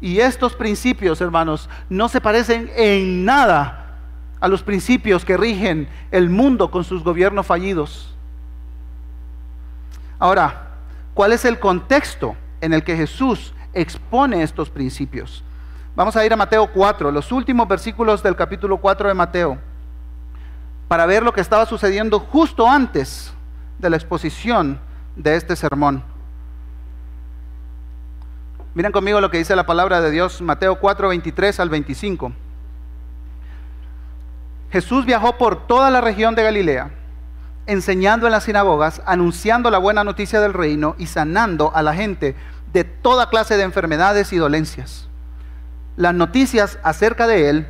[0.00, 3.98] Y estos principios, hermanos, no se parecen en nada
[4.40, 8.14] a los principios que rigen el mundo con sus gobiernos fallidos.
[10.18, 10.70] Ahora,
[11.12, 15.44] ¿cuál es el contexto en el que Jesús expone estos principios?
[15.96, 19.58] Vamos a ir a Mateo 4, los últimos versículos del capítulo 4 de Mateo
[20.90, 23.32] para ver lo que estaba sucediendo justo antes
[23.78, 24.80] de la exposición
[25.14, 26.02] de este sermón.
[28.74, 32.32] Miren conmigo lo que dice la palabra de Dios, Mateo 4, 23 al 25.
[34.72, 36.90] Jesús viajó por toda la región de Galilea,
[37.66, 42.34] enseñando en las sinagogas, anunciando la buena noticia del reino y sanando a la gente
[42.72, 45.09] de toda clase de enfermedades y dolencias.
[46.00, 47.66] Las noticias acerca de él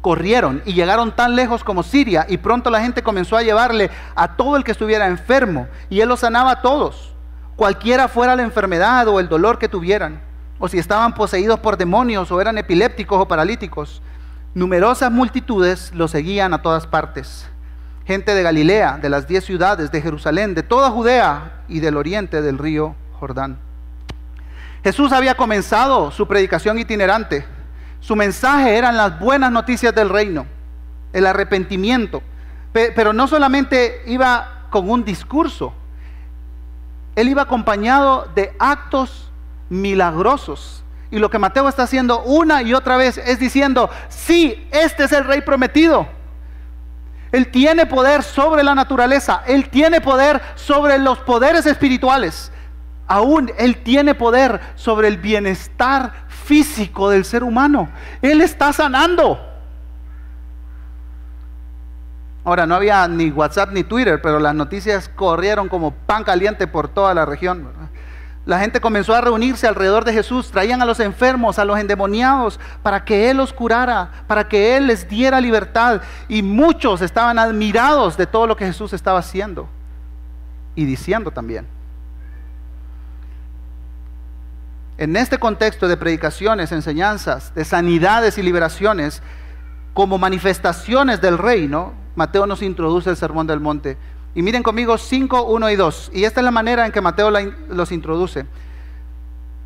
[0.00, 4.36] corrieron y llegaron tan lejos como Siria y pronto la gente comenzó a llevarle a
[4.36, 7.16] todo el que estuviera enfermo y él los sanaba a todos,
[7.56, 10.20] cualquiera fuera la enfermedad o el dolor que tuvieran,
[10.60, 14.02] o si estaban poseídos por demonios o eran epilépticos o paralíticos.
[14.54, 17.48] Numerosas multitudes lo seguían a todas partes.
[18.04, 22.40] Gente de Galilea, de las diez ciudades, de Jerusalén, de toda Judea y del oriente
[22.40, 23.71] del río Jordán.
[24.82, 27.46] Jesús había comenzado su predicación itinerante
[28.02, 30.44] su mensaje eran las buenas noticias del reino,
[31.12, 32.20] el arrepentimiento.
[32.72, 35.72] Pero no solamente iba con un discurso,
[37.14, 39.30] él iba acompañado de actos
[39.68, 40.82] milagrosos.
[41.12, 45.12] Y lo que Mateo está haciendo una y otra vez es diciendo, sí, este es
[45.12, 46.08] el rey prometido.
[47.30, 52.50] Él tiene poder sobre la naturaleza, Él tiene poder sobre los poderes espirituales.
[53.06, 57.88] Aún Él tiene poder sobre el bienestar físico del ser humano.
[58.22, 59.38] Él está sanando.
[62.44, 66.88] Ahora, no había ni WhatsApp ni Twitter, pero las noticias corrieron como pan caliente por
[66.88, 67.68] toda la región.
[68.44, 72.58] La gente comenzó a reunirse alrededor de Jesús, traían a los enfermos, a los endemoniados,
[72.82, 76.02] para que Él los curara, para que Él les diera libertad.
[76.26, 79.68] Y muchos estaban admirados de todo lo que Jesús estaba haciendo
[80.74, 81.68] y diciendo también.
[85.02, 89.20] En este contexto de predicaciones, enseñanzas, de sanidades y liberaciones,
[89.94, 93.96] como manifestaciones del reino, Mateo nos introduce el Sermón del Monte.
[94.36, 96.12] Y miren conmigo 5, 1 y 2.
[96.14, 97.32] Y esta es la manera en que Mateo
[97.68, 98.46] los introduce.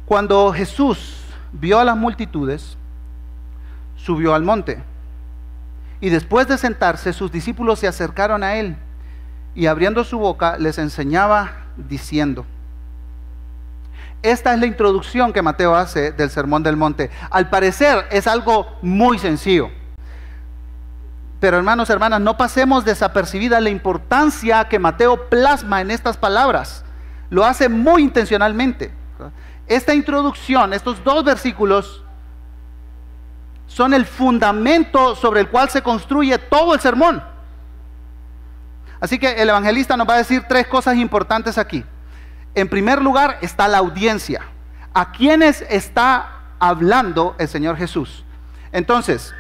[0.07, 1.19] Cuando Jesús
[1.53, 2.79] vio a las multitudes,
[3.95, 4.83] subió al monte.
[6.01, 8.75] Y después de sentarse, sus discípulos se acercaron a él
[9.55, 12.47] y abriendo su boca les enseñaba diciendo.
[14.23, 17.11] Esta es la introducción que Mateo hace del Sermón del Monte.
[17.31, 19.71] Al parecer es algo muy sencillo.
[21.39, 26.85] Pero hermanos, hermanas, no pasemos desapercibida la importancia que Mateo plasma en estas palabras.
[27.29, 28.93] Lo hace muy intencionalmente.
[29.67, 32.03] Esta introducción, estos dos versículos,
[33.67, 37.23] son el fundamento sobre el cual se construye todo el sermón.
[39.01, 41.85] Así que el evangelista nos va a decir tres cosas importantes aquí.
[42.57, 44.41] En primer lugar está la audiencia.
[44.95, 48.25] ¿A quiénes está hablando el Señor Jesús?
[48.73, 49.35] Entonces,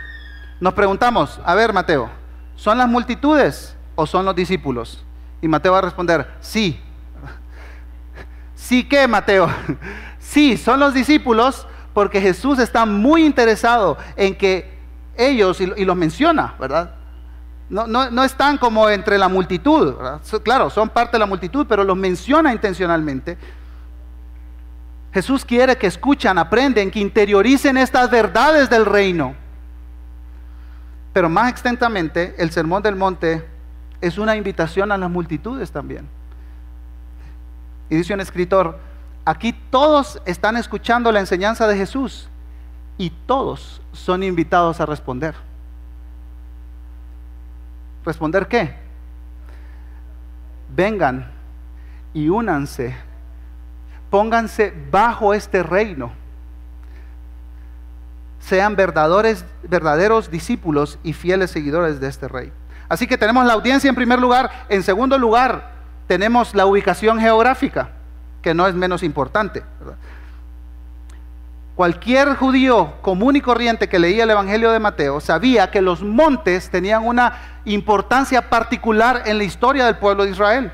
[0.60, 2.10] nos preguntamos, a ver Mateo,
[2.56, 5.02] ¿son las multitudes o son los discípulos?
[5.40, 6.78] Y Mateo va a responder, sí.
[8.54, 9.50] ¿Sí qué, Mateo?
[10.18, 14.76] Sí, son los discípulos porque Jesús está muy interesado en que
[15.16, 16.95] ellos, y los menciona, ¿verdad?
[17.68, 19.94] No, están como entre la multitud,
[20.44, 23.36] claro, son parte de la multitud, pero los menciona intencionalmente.
[25.12, 29.34] Jesús quiere que escuchan, aprenden, que interioricen estas verdades del reino.
[31.12, 33.48] Pero más extensamente, el Sermón del Monte
[34.00, 36.06] es una invitación a las multitudes también.
[37.88, 38.78] Y dice un escritor,
[39.24, 42.28] aquí todos están escuchando la enseñanza de Jesús
[42.98, 45.45] y todos son invitados a responder.
[48.06, 48.74] ¿Responder qué?
[50.74, 51.30] Vengan
[52.14, 52.96] y únanse,
[54.08, 56.12] pónganse bajo este reino
[58.46, 62.52] sean verdaderos, verdaderos discípulos y fieles seguidores de este rey.
[62.88, 64.66] Así que tenemos la audiencia en primer lugar.
[64.68, 65.72] En segundo lugar,
[66.06, 67.90] tenemos la ubicación geográfica,
[68.42, 69.64] que no es menos importante.
[71.76, 76.70] Cualquier judío común y corriente que leía el Evangelio de Mateo sabía que los montes
[76.70, 80.72] tenían una importancia particular en la historia del pueblo de Israel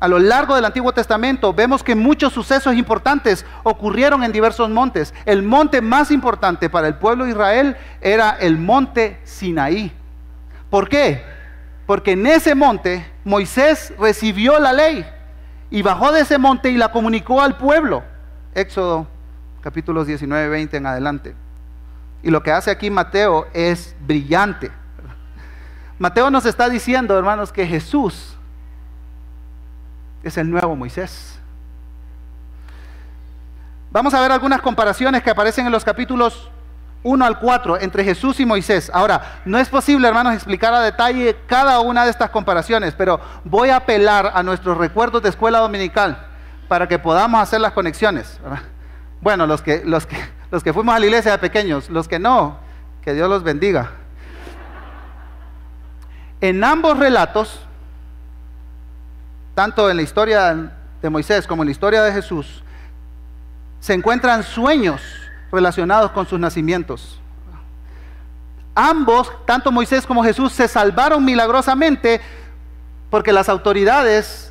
[0.00, 5.12] a lo largo del Antiguo Testamento vemos que muchos sucesos importantes ocurrieron en diversos montes.
[5.24, 9.92] El monte más importante para el pueblo de Israel era el monte Sinaí.
[10.70, 11.24] ¿Por qué?
[11.86, 15.04] Porque en ese monte Moisés recibió la ley
[15.70, 18.04] y bajó de ese monte y la comunicó al pueblo.
[18.54, 19.06] Éxodo
[19.60, 21.34] capítulos 19, 20 en adelante.
[22.22, 24.70] Y lo que hace aquí Mateo es brillante.
[25.98, 28.36] Mateo nos está diciendo, hermanos, que Jesús
[30.22, 31.38] es el nuevo Moisés.
[33.90, 36.50] Vamos a ver algunas comparaciones que aparecen en los capítulos
[37.02, 38.90] 1 al 4 entre Jesús y Moisés.
[38.92, 43.70] Ahora, no es posible, hermanos, explicar a detalle cada una de estas comparaciones, pero voy
[43.70, 46.26] a apelar a nuestros recuerdos de escuela dominical
[46.68, 48.38] para que podamos hacer las conexiones.
[49.20, 50.16] Bueno, los que, los, que,
[50.50, 52.58] los que fuimos a la iglesia de pequeños, los que no,
[53.02, 53.90] que Dios los bendiga.
[56.40, 57.60] En ambos relatos,
[59.54, 62.62] tanto en la historia de Moisés como en la historia de Jesús,
[63.80, 65.00] se encuentran sueños
[65.50, 67.20] relacionados con sus nacimientos.
[68.74, 72.20] Ambos, tanto Moisés como Jesús, se salvaron milagrosamente
[73.10, 74.47] porque las autoridades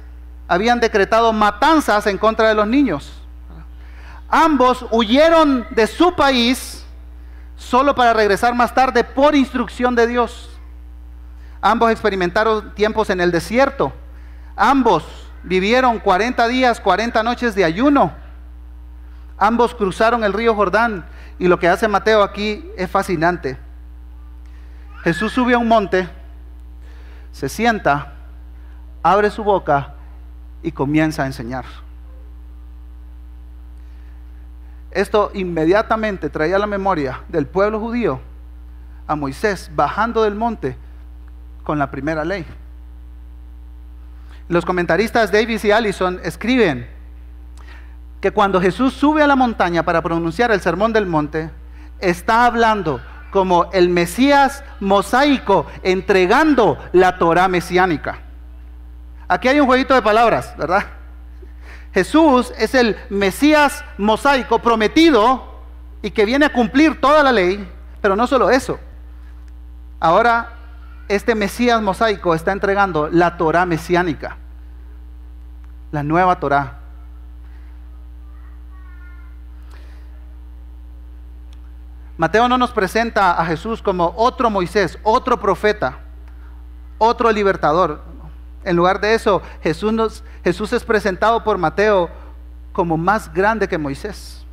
[0.48, 3.14] habían decretado matanzas en contra de los niños.
[4.30, 6.86] Ambos huyeron de su país
[7.56, 10.50] solo para regresar más tarde por instrucción de Dios.
[11.62, 13.94] Ambos experimentaron tiempos en el desierto
[14.58, 15.06] Ambos
[15.44, 18.12] vivieron 40 días, 40 noches de ayuno.
[19.38, 21.06] Ambos cruzaron el río Jordán
[21.38, 23.56] y lo que hace Mateo aquí es fascinante.
[25.04, 26.10] Jesús sube a un monte,
[27.32, 28.16] se sienta,
[29.04, 29.94] abre su boca
[30.64, 31.66] y comienza a enseñar.
[34.92, 38.20] Esto inmediatamente traía la memoria del pueblo judío
[39.06, 40.76] a Moisés bajando del monte
[41.64, 42.46] con la primera ley.
[44.50, 46.88] Los comentaristas Davis y Allison escriben
[48.22, 51.52] que cuando Jesús sube a la montaña para pronunciar el sermón del monte,
[52.00, 58.20] está hablando como el Mesías mosaico entregando la Torah mesiánica.
[59.28, 60.86] Aquí hay un jueguito de palabras, ¿verdad?
[61.94, 65.62] Jesús es el Mesías mosaico prometido
[66.02, 67.70] y que viene a cumplir toda la ley,
[68.02, 68.80] pero no solo eso.
[70.00, 70.54] Ahora
[71.08, 74.38] este Mesías mosaico está entregando la Torá mesiánica,
[75.92, 76.80] la nueva Torá.
[82.18, 86.00] Mateo no nos presenta a Jesús como otro Moisés, otro profeta,
[86.98, 88.04] otro libertador.
[88.68, 92.10] En lugar de eso, Jesús, es presentado por Mateo
[92.74, 94.46] como más grande que Moisés.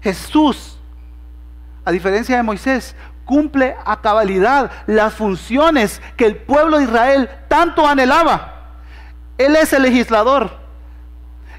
[0.00, 0.78] Jesús,
[1.84, 7.86] a diferencia de Moisés, cumple a cabalidad las funciones que el pueblo de Israel tanto
[7.86, 8.78] anhelaba.
[9.36, 10.50] Él es el legislador,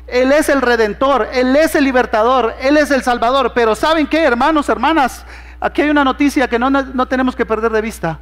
[0.07, 3.51] Él es el redentor, Él es el libertador, Él es el salvador.
[3.53, 5.23] Pero ¿saben qué, hermanos, hermanas?
[5.59, 8.19] Aquí hay una noticia que no, no tenemos que perder de vista.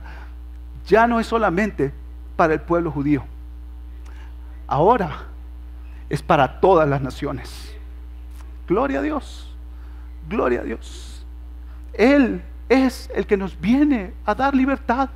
[0.86, 1.94] Ya no es solamente
[2.36, 3.24] para el pueblo judío.
[4.68, 5.24] Ahora
[6.10, 7.74] es para todas las naciones.
[8.68, 9.56] Gloria a Dios.
[10.30, 11.26] Gloria a Dios.
[11.94, 15.10] Él es el que nos viene a dar libertad.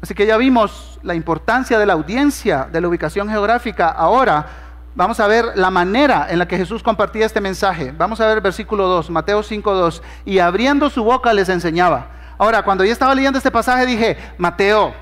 [0.00, 3.90] Así que ya vimos la importancia de la audiencia, de la ubicación geográfica.
[3.90, 4.46] Ahora
[4.94, 7.92] vamos a ver la manera en la que Jesús compartía este mensaje.
[7.96, 10.02] Vamos a ver el versículo 2, Mateo 5, 2.
[10.24, 12.08] Y abriendo su boca les enseñaba.
[12.38, 14.94] Ahora, cuando yo estaba leyendo este pasaje dije, Mateo,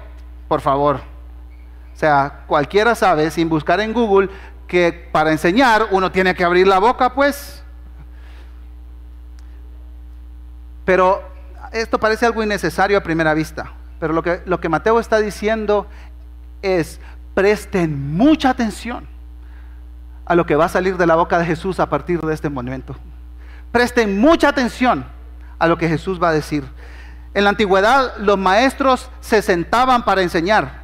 [0.49, 0.97] por favor.
[1.95, 4.29] O sea, cualquiera sabe, sin buscar en Google,
[4.67, 7.63] que para enseñar uno tiene que abrir la boca, pues.
[10.85, 11.23] Pero
[11.73, 13.73] esto parece algo innecesario a primera vista.
[13.99, 15.87] Pero lo que, lo que Mateo está diciendo
[16.63, 17.01] es,
[17.35, 19.07] presten mucha atención
[20.27, 22.49] a lo que va a salir de la boca de Jesús a partir de este
[22.49, 22.97] momento.
[23.73, 25.07] Presten mucha atención
[25.59, 26.65] a lo que Jesús va a decir.
[27.37, 30.81] En la antigüedad los maestros se sentaban para enseñar.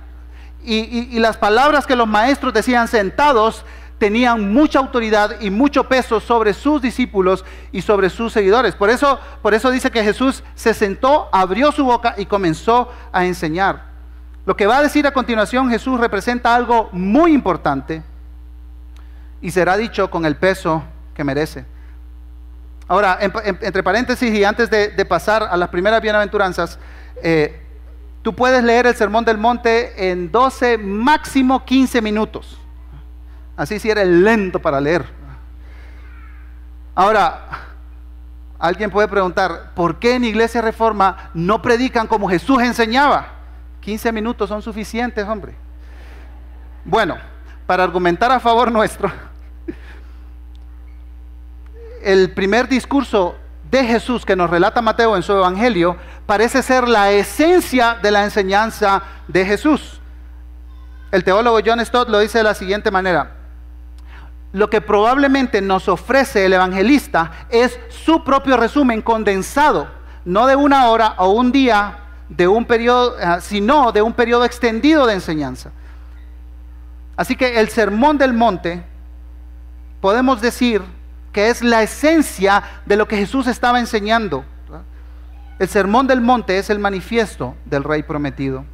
[0.63, 3.65] Y, las palabras que los maestros decían sentados
[3.97, 7.43] tenían mucha autoridad y mucho peso sobre sus discípulos
[7.73, 8.75] y sobre sus seguidores.
[8.75, 13.25] Por eso, por eso dice que Jesús se sentó, abrió su boca y comenzó a
[13.25, 13.85] enseñar.
[14.45, 18.03] Lo que va a decir a continuación Jesús representa algo muy importante
[19.41, 20.83] y será dicho con el peso
[21.15, 21.72] que merece.
[22.89, 26.79] Ahora, entre paréntesis y antes de, pasar a las primeras bienaventuranzas,
[27.23, 27.61] eh,
[28.23, 32.59] tú puedes leer el Sermón del Monte en 12, máximo 15 minutos.
[33.57, 35.05] Así si eres lento para leer.
[36.95, 37.47] Ahora,
[38.59, 43.29] alguien puede preguntar, ¿por qué en Iglesia Reforma no predican como Jesús enseñaba?
[43.81, 45.55] 15 minutos son suficientes, hombre.
[46.85, 47.17] Bueno,
[47.67, 49.11] para argumentar a favor nuestro,
[52.05, 53.37] el primer discurso
[53.71, 55.97] de Jesús que nos relata Mateo en su Evangelio
[56.27, 60.01] parece ser la esencia de la enseñanza de Jesús.
[61.11, 63.43] El teólogo John Stott lo dice de la siguiente manera
[64.53, 69.89] lo que probablemente nos ofrece el evangelista es su propio resumen condensado,
[70.25, 71.99] no de una hora o un día,
[72.29, 75.71] de un periodo, eh, sino de un periodo extendido de enseñanza.
[77.17, 78.85] Así que el sermón del monte,
[80.01, 80.83] podemos decir
[81.33, 84.45] que es la esencia de lo que Jesús estaba enseñando.
[85.59, 88.65] El sermón del monte es el manifiesto del rey prometido.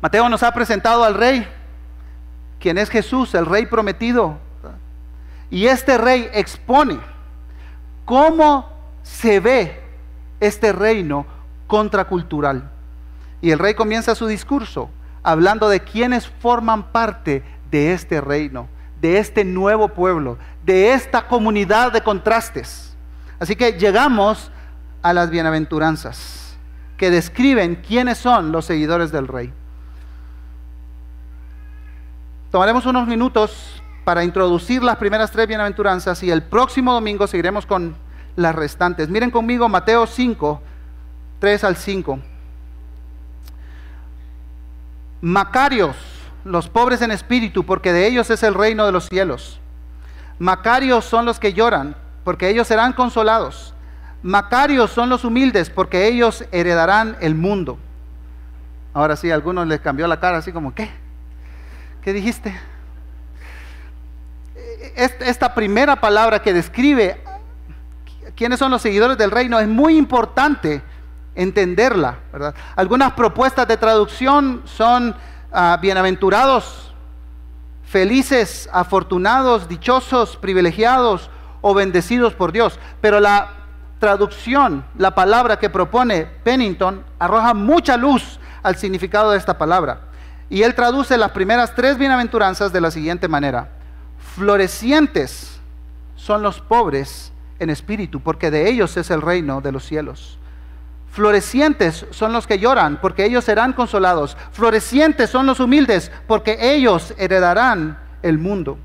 [0.00, 1.46] Mateo nos ha presentado al rey,
[2.58, 4.38] quien es Jesús, el rey prometido,
[5.50, 6.98] y este rey expone
[8.04, 8.70] cómo
[9.02, 9.82] se ve
[10.38, 11.26] este reino
[11.66, 12.70] contracultural.
[13.42, 14.90] Y el rey comienza su discurso
[15.22, 18.68] hablando de quienes forman parte de este reino,
[19.00, 20.38] de este nuevo pueblo,
[20.70, 22.94] de esta comunidad de contrastes.
[23.40, 24.52] Así que llegamos
[25.02, 26.56] a las bienaventuranzas
[26.96, 29.52] que describen quiénes son los seguidores del rey.
[32.52, 37.96] Tomaremos unos minutos para introducir las primeras tres bienaventuranzas y el próximo domingo seguiremos con
[38.36, 39.08] las restantes.
[39.08, 40.62] Miren conmigo Mateo 5,
[41.40, 42.20] 3 al 5.
[45.20, 45.96] Macarios,
[46.44, 49.59] los pobres en espíritu, porque de ellos es el reino de los cielos.
[50.40, 53.74] Macarios son los que lloran, porque ellos serán consolados.
[54.22, 57.78] Macarios son los humildes, porque ellos heredarán el mundo.
[58.94, 60.90] Ahora sí, a algunos les cambió la cara así como, ¿qué?
[62.02, 62.58] ¿Qué dijiste?
[64.96, 67.22] esta primera palabra que describe
[68.34, 70.82] quiénes son los seguidores del reino es muy importante
[71.34, 72.18] entenderla.
[72.76, 75.14] Algunas propuestas de traducción son
[75.52, 76.89] ah, bienaventurados,
[77.90, 81.28] felices, afortunados, dichosos, privilegiados
[81.60, 82.78] o bendecidos por Dios.
[83.00, 83.50] Pero la
[83.98, 90.02] traducción, la palabra que propone Pennington, arroja mucha luz al significado de esta palabra.
[90.48, 93.70] Y él traduce las primeras tres bienaventuranzas de la siguiente manera.
[94.36, 95.58] Florecientes
[96.14, 100.38] son los pobres en espíritu, porque de ellos es el reino de los cielos.
[101.10, 104.36] Florecientes son los que lloran, porque ellos serán consolados.
[104.52, 108.78] Florecientes son los humildes, porque ellos heredarán el mundo.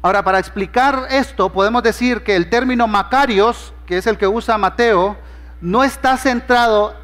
[0.00, 4.58] Ahora, para explicar esto, podemos decir que el término Macarios, que es el que usa
[4.58, 5.16] Mateo,
[5.60, 6.94] no está centrado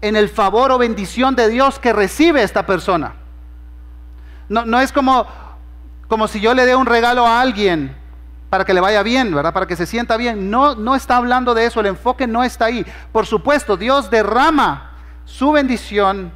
[0.00, 3.14] en el favor o bendición de Dios que recibe esta persona.
[4.48, 5.26] No, no es como,
[6.08, 7.96] como si yo le dé un regalo a alguien
[8.54, 9.52] para que le vaya bien, ¿verdad?
[9.52, 10.48] Para que se sienta bien.
[10.48, 12.86] No, no está hablando de eso, el enfoque no está ahí.
[13.10, 14.92] Por supuesto, Dios derrama
[15.24, 16.30] su bendición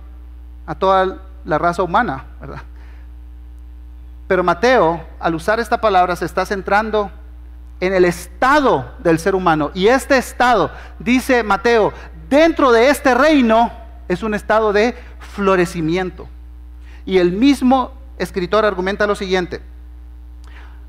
[0.67, 2.63] a toda la raza humana, ¿verdad?
[4.27, 7.09] Pero Mateo, al usar esta palabra, se está centrando
[7.79, 9.71] en el estado del ser humano.
[9.73, 11.93] Y este estado, dice Mateo,
[12.29, 13.71] dentro de este reino
[14.09, 16.27] es un estado de florecimiento.
[17.07, 19.61] Y el mismo escritor argumenta lo siguiente.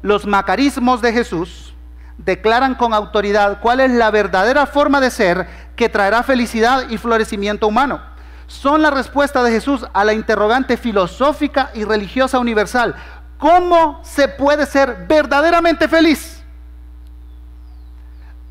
[0.02, 1.74] Los macarismos de Jesús
[2.18, 7.68] declaran con autoridad cuál es la verdadera forma de ser que traerá felicidad y florecimiento
[7.68, 8.02] humano.
[8.48, 12.96] Son la respuesta de Jesús a la interrogante filosófica y religiosa universal.
[13.38, 16.44] ¿Cómo se puede ser verdaderamente feliz?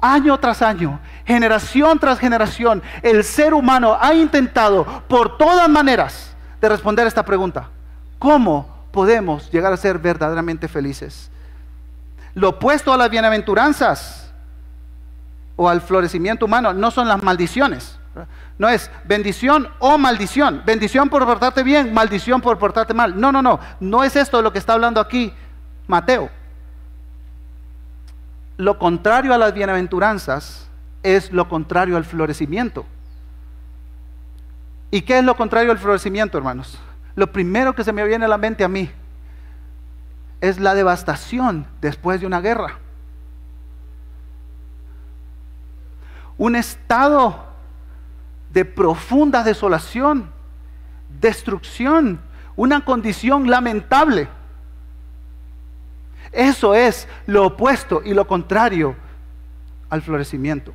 [0.01, 6.69] Año tras año, generación tras generación, el ser humano ha intentado por todas maneras de
[6.69, 7.69] responder esta pregunta.
[8.19, 11.31] ¿Cómo podemos llegar a ser verdaderamente felices?
[12.39, 14.33] Lo opuesto a las bienaventuranzas
[15.57, 17.99] o al florecimiento humano no son las maldiciones.
[18.59, 20.63] No es bendición o maldición.
[20.65, 23.21] Bendición por portarte bien, maldición por portarte mal.
[23.21, 23.59] No, no, no.
[23.81, 25.33] No es esto lo que está hablando aquí
[25.89, 26.31] Mateo.
[28.57, 30.69] Lo contrario a las bienaventuranzas
[31.03, 32.87] es lo contrario al florecimiento.
[34.93, 36.79] ¿Y qué es lo contrario al florecimiento, hermanos?
[37.17, 38.89] Lo primero que se me viene a la mente a mí
[40.41, 42.79] es la devastación después de una guerra.
[46.37, 47.47] Un estado
[48.53, 50.31] de profunda desolación,
[51.21, 52.21] destrucción,
[52.57, 54.29] una condición lamentable.
[56.33, 58.95] Eso es lo opuesto y lo contrario
[59.91, 60.73] al florecimiento.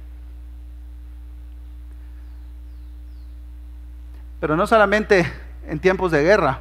[4.40, 5.32] Pero no solamente
[5.68, 6.60] en tiempos de guerra,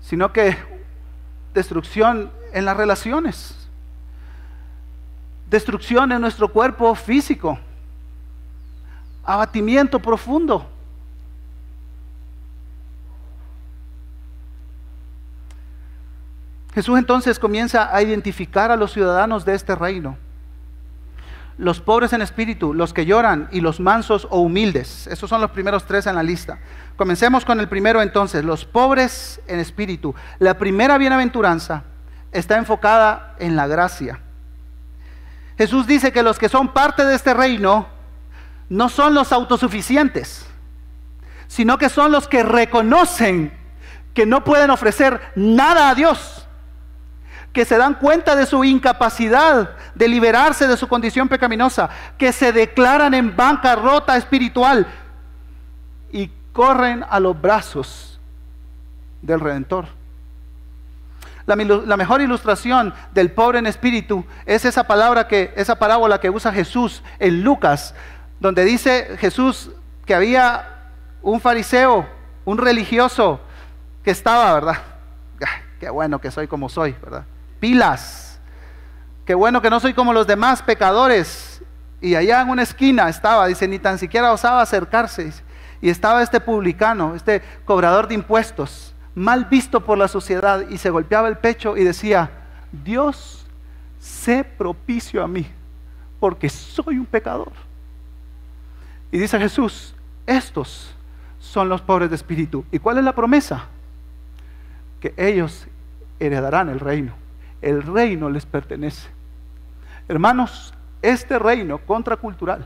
[0.00, 0.56] sino que
[1.56, 3.56] destrucción en las relaciones,
[5.48, 7.58] destrucción en nuestro cuerpo físico,
[9.24, 10.66] abatimiento profundo.
[16.74, 20.18] Jesús entonces comienza a identificar a los ciudadanos de este reino.
[21.58, 25.06] Los pobres en espíritu, los que lloran y los mansos o humildes.
[25.06, 26.58] Esos son los primeros tres en la lista.
[26.96, 30.14] Comencemos con el primero entonces, los pobres en espíritu.
[30.38, 31.84] La primera bienaventuranza
[32.32, 34.20] está enfocada en la gracia.
[35.56, 37.86] Jesús dice que los que son parte de este reino
[38.68, 40.46] no son los autosuficientes,
[41.46, 43.52] sino que son los que reconocen
[44.12, 46.45] que no pueden ofrecer nada a Dios,
[47.56, 51.88] que se dan cuenta de su incapacidad de liberarse de su condición pecaminosa,
[52.18, 54.86] que se declaran en bancarrota espiritual
[56.12, 58.20] y corren a los brazos
[59.22, 59.86] del Redentor.
[61.46, 66.52] La, mejor ilustración del pobre en espíritu es esa palabra que, esa parábola que usa
[66.52, 67.94] Jesús en Lucas,
[68.38, 69.70] donde dice Jesús
[70.04, 70.90] que había
[71.22, 72.06] un fariseo,
[72.44, 73.40] un religioso
[74.04, 74.76] que estaba, ¿verdad?
[75.80, 77.24] Qué bueno que soy como soy, ¿verdad?
[77.60, 78.40] Pilas.
[79.24, 81.62] Qué bueno que no soy como los demás pecadores.
[82.00, 85.32] Y allá en una esquina estaba, dice, ni tan siquiera osaba acercarse.
[85.80, 90.90] Y estaba este publicano, este cobrador de impuestos, mal visto por la sociedad, y se
[90.90, 92.30] golpeaba el pecho y decía,
[92.72, 93.46] Dios,
[93.98, 95.46] sé propicio a mí,
[96.20, 97.52] porque soy un pecador.
[99.10, 99.94] Y dice Jesús,
[100.26, 100.94] estos
[101.40, 102.64] son los pobres de espíritu.
[102.70, 103.66] ¿Y cuál es la promesa?
[105.00, 105.66] Que ellos
[106.18, 107.25] heredarán el reino.
[107.66, 109.08] El reino les pertenece.
[110.06, 112.64] Hermanos, este reino contracultural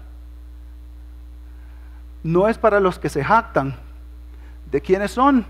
[2.23, 3.77] no es para los que se jactan
[4.71, 5.47] de quiénes son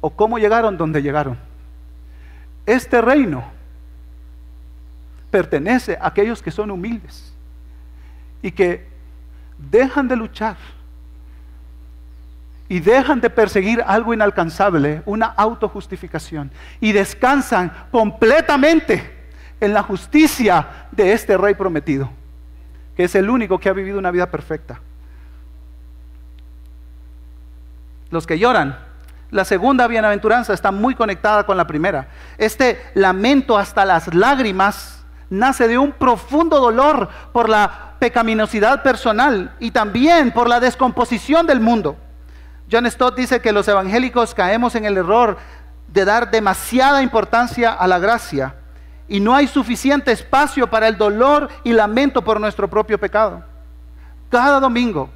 [0.00, 1.38] o cómo llegaron donde llegaron.
[2.66, 3.44] Este reino
[5.30, 7.32] pertenece a aquellos que son humildes
[8.42, 8.88] y que
[9.70, 10.56] dejan de luchar
[12.68, 16.50] y dejan de perseguir algo inalcanzable, una autojustificación,
[16.80, 19.16] y descansan completamente
[19.60, 22.10] en la justicia de este rey prometido,
[22.96, 24.80] que es el único que ha vivido una vida perfecta.
[28.10, 28.78] Los que lloran,
[29.30, 32.08] la segunda bienaventuranza está muy conectada con la primera.
[32.38, 39.70] Este lamento hasta las lágrimas nace de un profundo dolor por la pecaminosidad personal y
[39.70, 41.96] también por la descomposición del mundo.
[42.70, 45.38] John Stott dice que los evangélicos caemos en el error
[45.88, 48.54] de dar demasiada importancia a la gracia
[49.08, 53.42] y no hay suficiente espacio para el dolor y lamento por nuestro propio pecado.
[54.30, 55.08] Cada domingo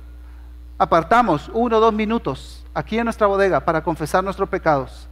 [0.79, 5.07] apartamos uno o dos minutos aquí en nuestra bodega para confesar nuestros pecados.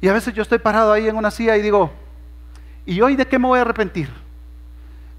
[0.00, 1.90] Y a veces yo estoy parado ahí en una silla y digo,
[2.84, 4.10] ¿y hoy de qué me voy a arrepentir?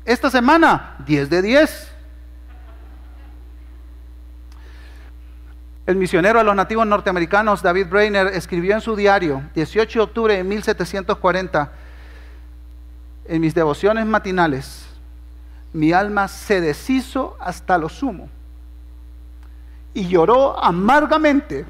[0.05, 1.88] Esta semana, 10 de 10.
[5.89, 10.37] El misionero a los nativos norteamericanos David Brainer escribió en su diario, 18 de octubre
[10.37, 11.71] de 1740,
[13.25, 14.85] en mis devociones matinales,
[15.73, 18.29] mi alma se deshizo hasta lo sumo
[19.95, 21.65] y lloró amargamente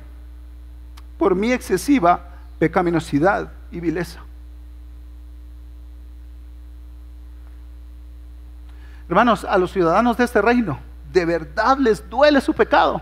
[1.18, 2.20] por mi excesiva
[2.60, 4.20] pecaminosidad y vileza.
[9.08, 10.78] Hermanos, a los ciudadanos de este reino,
[11.14, 13.02] de verdad les duele su pecado.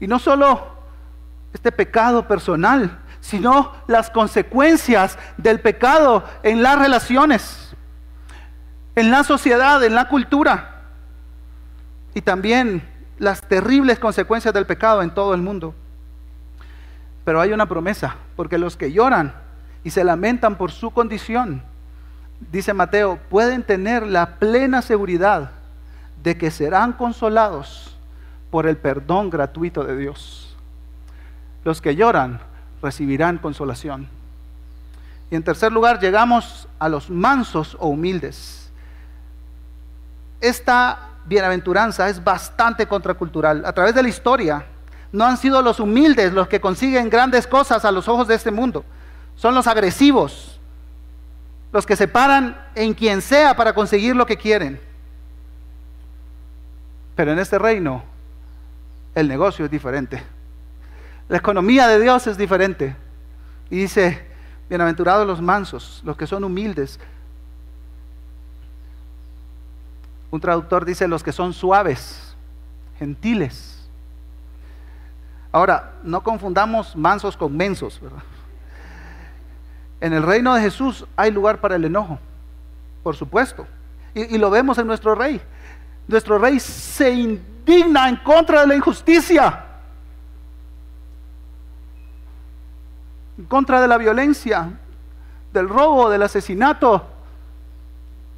[0.00, 0.74] Y no solo
[1.52, 7.74] este pecado personal, sino las consecuencias del pecado en las relaciones,
[8.94, 10.82] en la sociedad, en la cultura,
[12.12, 12.82] y también
[13.18, 15.74] las terribles consecuencias del pecado en todo el mundo.
[17.24, 19.34] Pero hay una promesa, porque los que lloran
[19.82, 21.62] y se lamentan por su condición,
[22.52, 25.52] dice Mateo, pueden tener la plena seguridad
[26.22, 27.93] de que serán consolados
[28.54, 30.54] por el perdón gratuito de Dios.
[31.64, 32.38] Los que lloran
[32.80, 34.08] recibirán consolación.
[35.28, 38.70] Y en tercer lugar llegamos a los mansos o humildes.
[40.40, 43.64] Esta bienaventuranza es bastante contracultural.
[43.66, 44.64] A través de la historia,
[45.10, 48.52] no han sido los humildes los que consiguen grandes cosas a los ojos de este
[48.52, 48.84] mundo.
[49.34, 50.60] Son los agresivos,
[51.72, 54.80] los que se paran en quien sea para conseguir lo que quieren.
[57.16, 58.13] Pero en este reino
[59.14, 60.22] el negocio es diferente.
[61.28, 62.96] La economía de Dios es diferente.
[63.70, 64.26] Y dice,
[64.68, 66.98] bienaventurados los mansos, los que son humildes.
[70.30, 72.34] Un traductor dice los que son suaves,
[72.98, 73.88] gentiles.
[75.52, 78.00] Ahora, no confundamos mansos con mensos,
[80.00, 82.18] En el reino de Jesús hay lugar para el enojo,
[83.02, 83.66] por supuesto.
[84.14, 85.40] Y lo vemos en nuestro rey.
[86.06, 89.64] Nuestro rey se digna en contra de la injusticia,
[93.38, 94.70] en contra de la violencia,
[95.52, 97.06] del robo, del asesinato,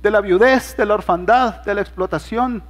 [0.02, 2.62] de la viudez, de la orfandad, de la explotación.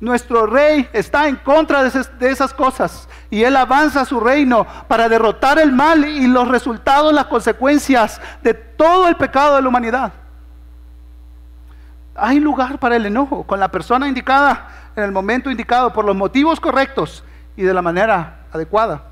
[0.00, 5.58] Nuestro rey está en contra de esas cosas y él avanza su reino para derrotar
[5.58, 10.12] el mal y los resultados, las consecuencias de todo el pecado de la humanidad.
[12.20, 16.16] Hay lugar para el enojo con la persona indicada en el momento indicado, por los
[16.16, 17.22] motivos correctos
[17.56, 19.04] y de la manera adecuada.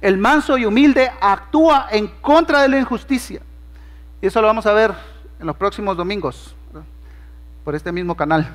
[0.00, 3.40] El manso y humilde actúa en contra de la injusticia.
[4.22, 4.92] Y eso lo vamos a ver
[5.40, 6.54] en los próximos domingos,
[7.64, 8.54] por este mismo canal.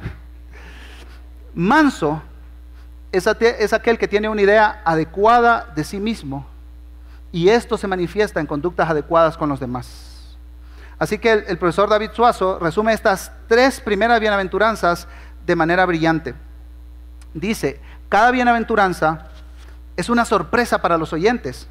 [1.54, 2.22] Manso
[3.12, 3.28] es,
[3.74, 6.46] aquel que tiene una idea adecuada de sí mismo
[7.32, 10.09] y esto se manifiesta en conductas adecuadas con los demás.
[11.00, 15.08] Así que el, el, profesor David Suazo resume estas tres primeras bienaventuranzas
[15.46, 16.36] de manera brillante.
[17.34, 17.80] Dice,
[18.10, 19.28] cada bienaventuranza
[19.96, 21.68] es una sorpresa para los oyentes,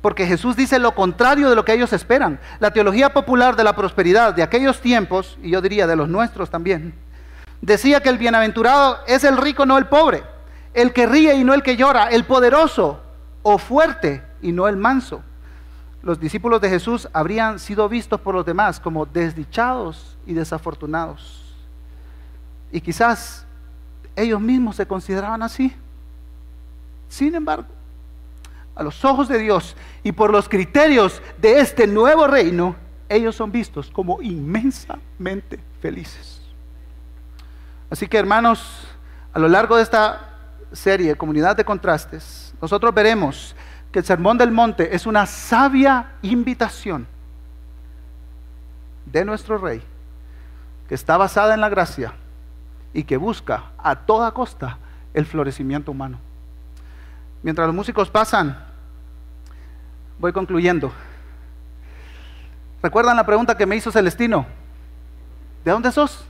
[0.00, 2.38] porque Jesús dice lo contrario de lo que ellos esperan.
[2.60, 6.50] La teología popular de la prosperidad de aquellos tiempos, y yo diría de los nuestros
[6.50, 6.94] también,
[7.60, 10.22] decía que el bienaventurado es el rico, no el pobre,
[10.72, 13.02] el que ríe y no el que llora, el poderoso
[13.42, 15.22] o fuerte y no el manso.
[16.02, 21.56] Los discípulos de Jesús habrían sido vistos por los demás como desdichados y desafortunados.
[22.70, 23.46] Y quizás
[24.14, 25.74] ellos mismos se consideraban así.
[27.08, 27.66] Sin embargo,
[28.74, 32.76] a los ojos de Dios y por los criterios de este nuevo reino,
[33.08, 36.42] ellos son vistos como inmensamente felices.
[37.90, 38.86] Así que hermanos,
[39.32, 40.28] a lo largo de esta
[40.72, 43.56] serie, Comunidad de Contrastes, nosotros veremos
[43.92, 47.06] que el Sermón del Monte es una sabia invitación
[49.06, 49.82] de nuestro Rey,
[50.88, 52.12] que está basada en la gracia
[52.92, 54.78] y que busca a toda costa
[55.14, 56.18] el florecimiento humano.
[57.42, 58.58] Mientras los músicos pasan,
[60.18, 60.92] voy concluyendo.
[62.82, 64.46] ¿Recuerdan la pregunta que me hizo Celestino?
[65.64, 66.24] ¿De dónde sos?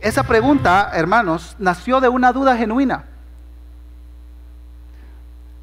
[0.00, 3.04] Esa pregunta, hermanos, nació de una duda genuina.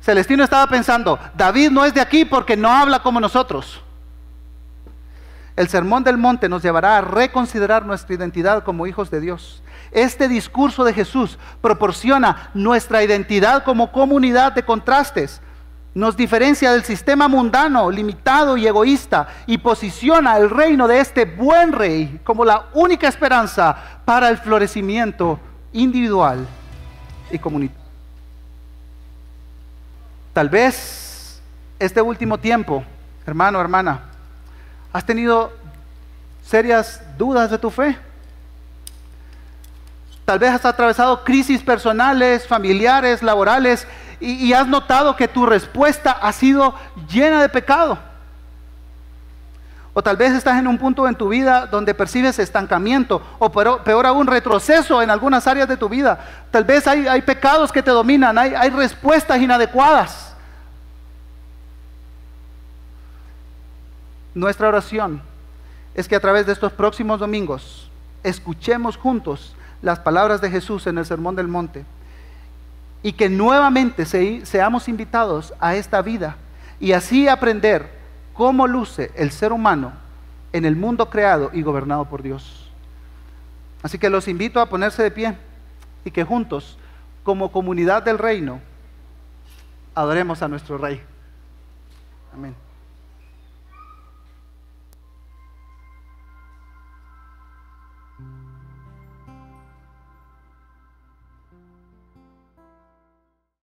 [0.01, 3.81] Celestino estaba pensando, David no es de aquí porque no habla como nosotros.
[5.55, 9.61] El Sermón del Monte nos llevará a reconsiderar nuestra identidad como hijos de Dios.
[9.91, 15.41] Este discurso de Jesús proporciona nuestra identidad como comunidad de contrastes.
[15.93, 21.73] Nos diferencia del sistema mundano, limitado y egoísta, y posiciona el reino de este buen
[21.73, 23.75] rey como la única esperanza
[24.05, 25.37] para el florecimiento
[25.73, 26.47] individual
[27.29, 27.80] y comunitario.
[30.33, 31.41] Tal vez
[31.79, 32.83] este último tiempo,
[33.25, 34.01] hermano, hermana,
[34.93, 35.51] has tenido
[36.45, 37.97] serias dudas de tu fe.
[40.25, 43.87] Tal vez has atravesado crisis personales, familiares, laborales
[44.19, 46.75] y, y has notado que tu respuesta ha sido
[47.09, 48.10] llena de pecado.
[49.93, 53.83] O tal vez estás en un punto en tu vida donde percibes estancamiento o peor,
[53.83, 56.17] peor aún retroceso en algunas áreas de tu vida.
[56.49, 60.33] Tal vez hay, hay pecados que te dominan, hay, hay respuestas inadecuadas.
[64.33, 65.21] Nuestra oración
[65.93, 67.89] es que a través de estos próximos domingos
[68.23, 71.83] escuchemos juntos las palabras de Jesús en el Sermón del Monte
[73.03, 76.37] y que nuevamente se, seamos invitados a esta vida
[76.79, 78.00] y así aprender
[78.33, 79.93] cómo luce el ser humano
[80.53, 82.69] en el mundo creado y gobernado por Dios.
[83.83, 85.37] Así que los invito a ponerse de pie
[86.05, 86.77] y que juntos,
[87.23, 88.59] como comunidad del reino,
[89.95, 91.01] adoremos a nuestro Rey.
[92.33, 92.55] Amén.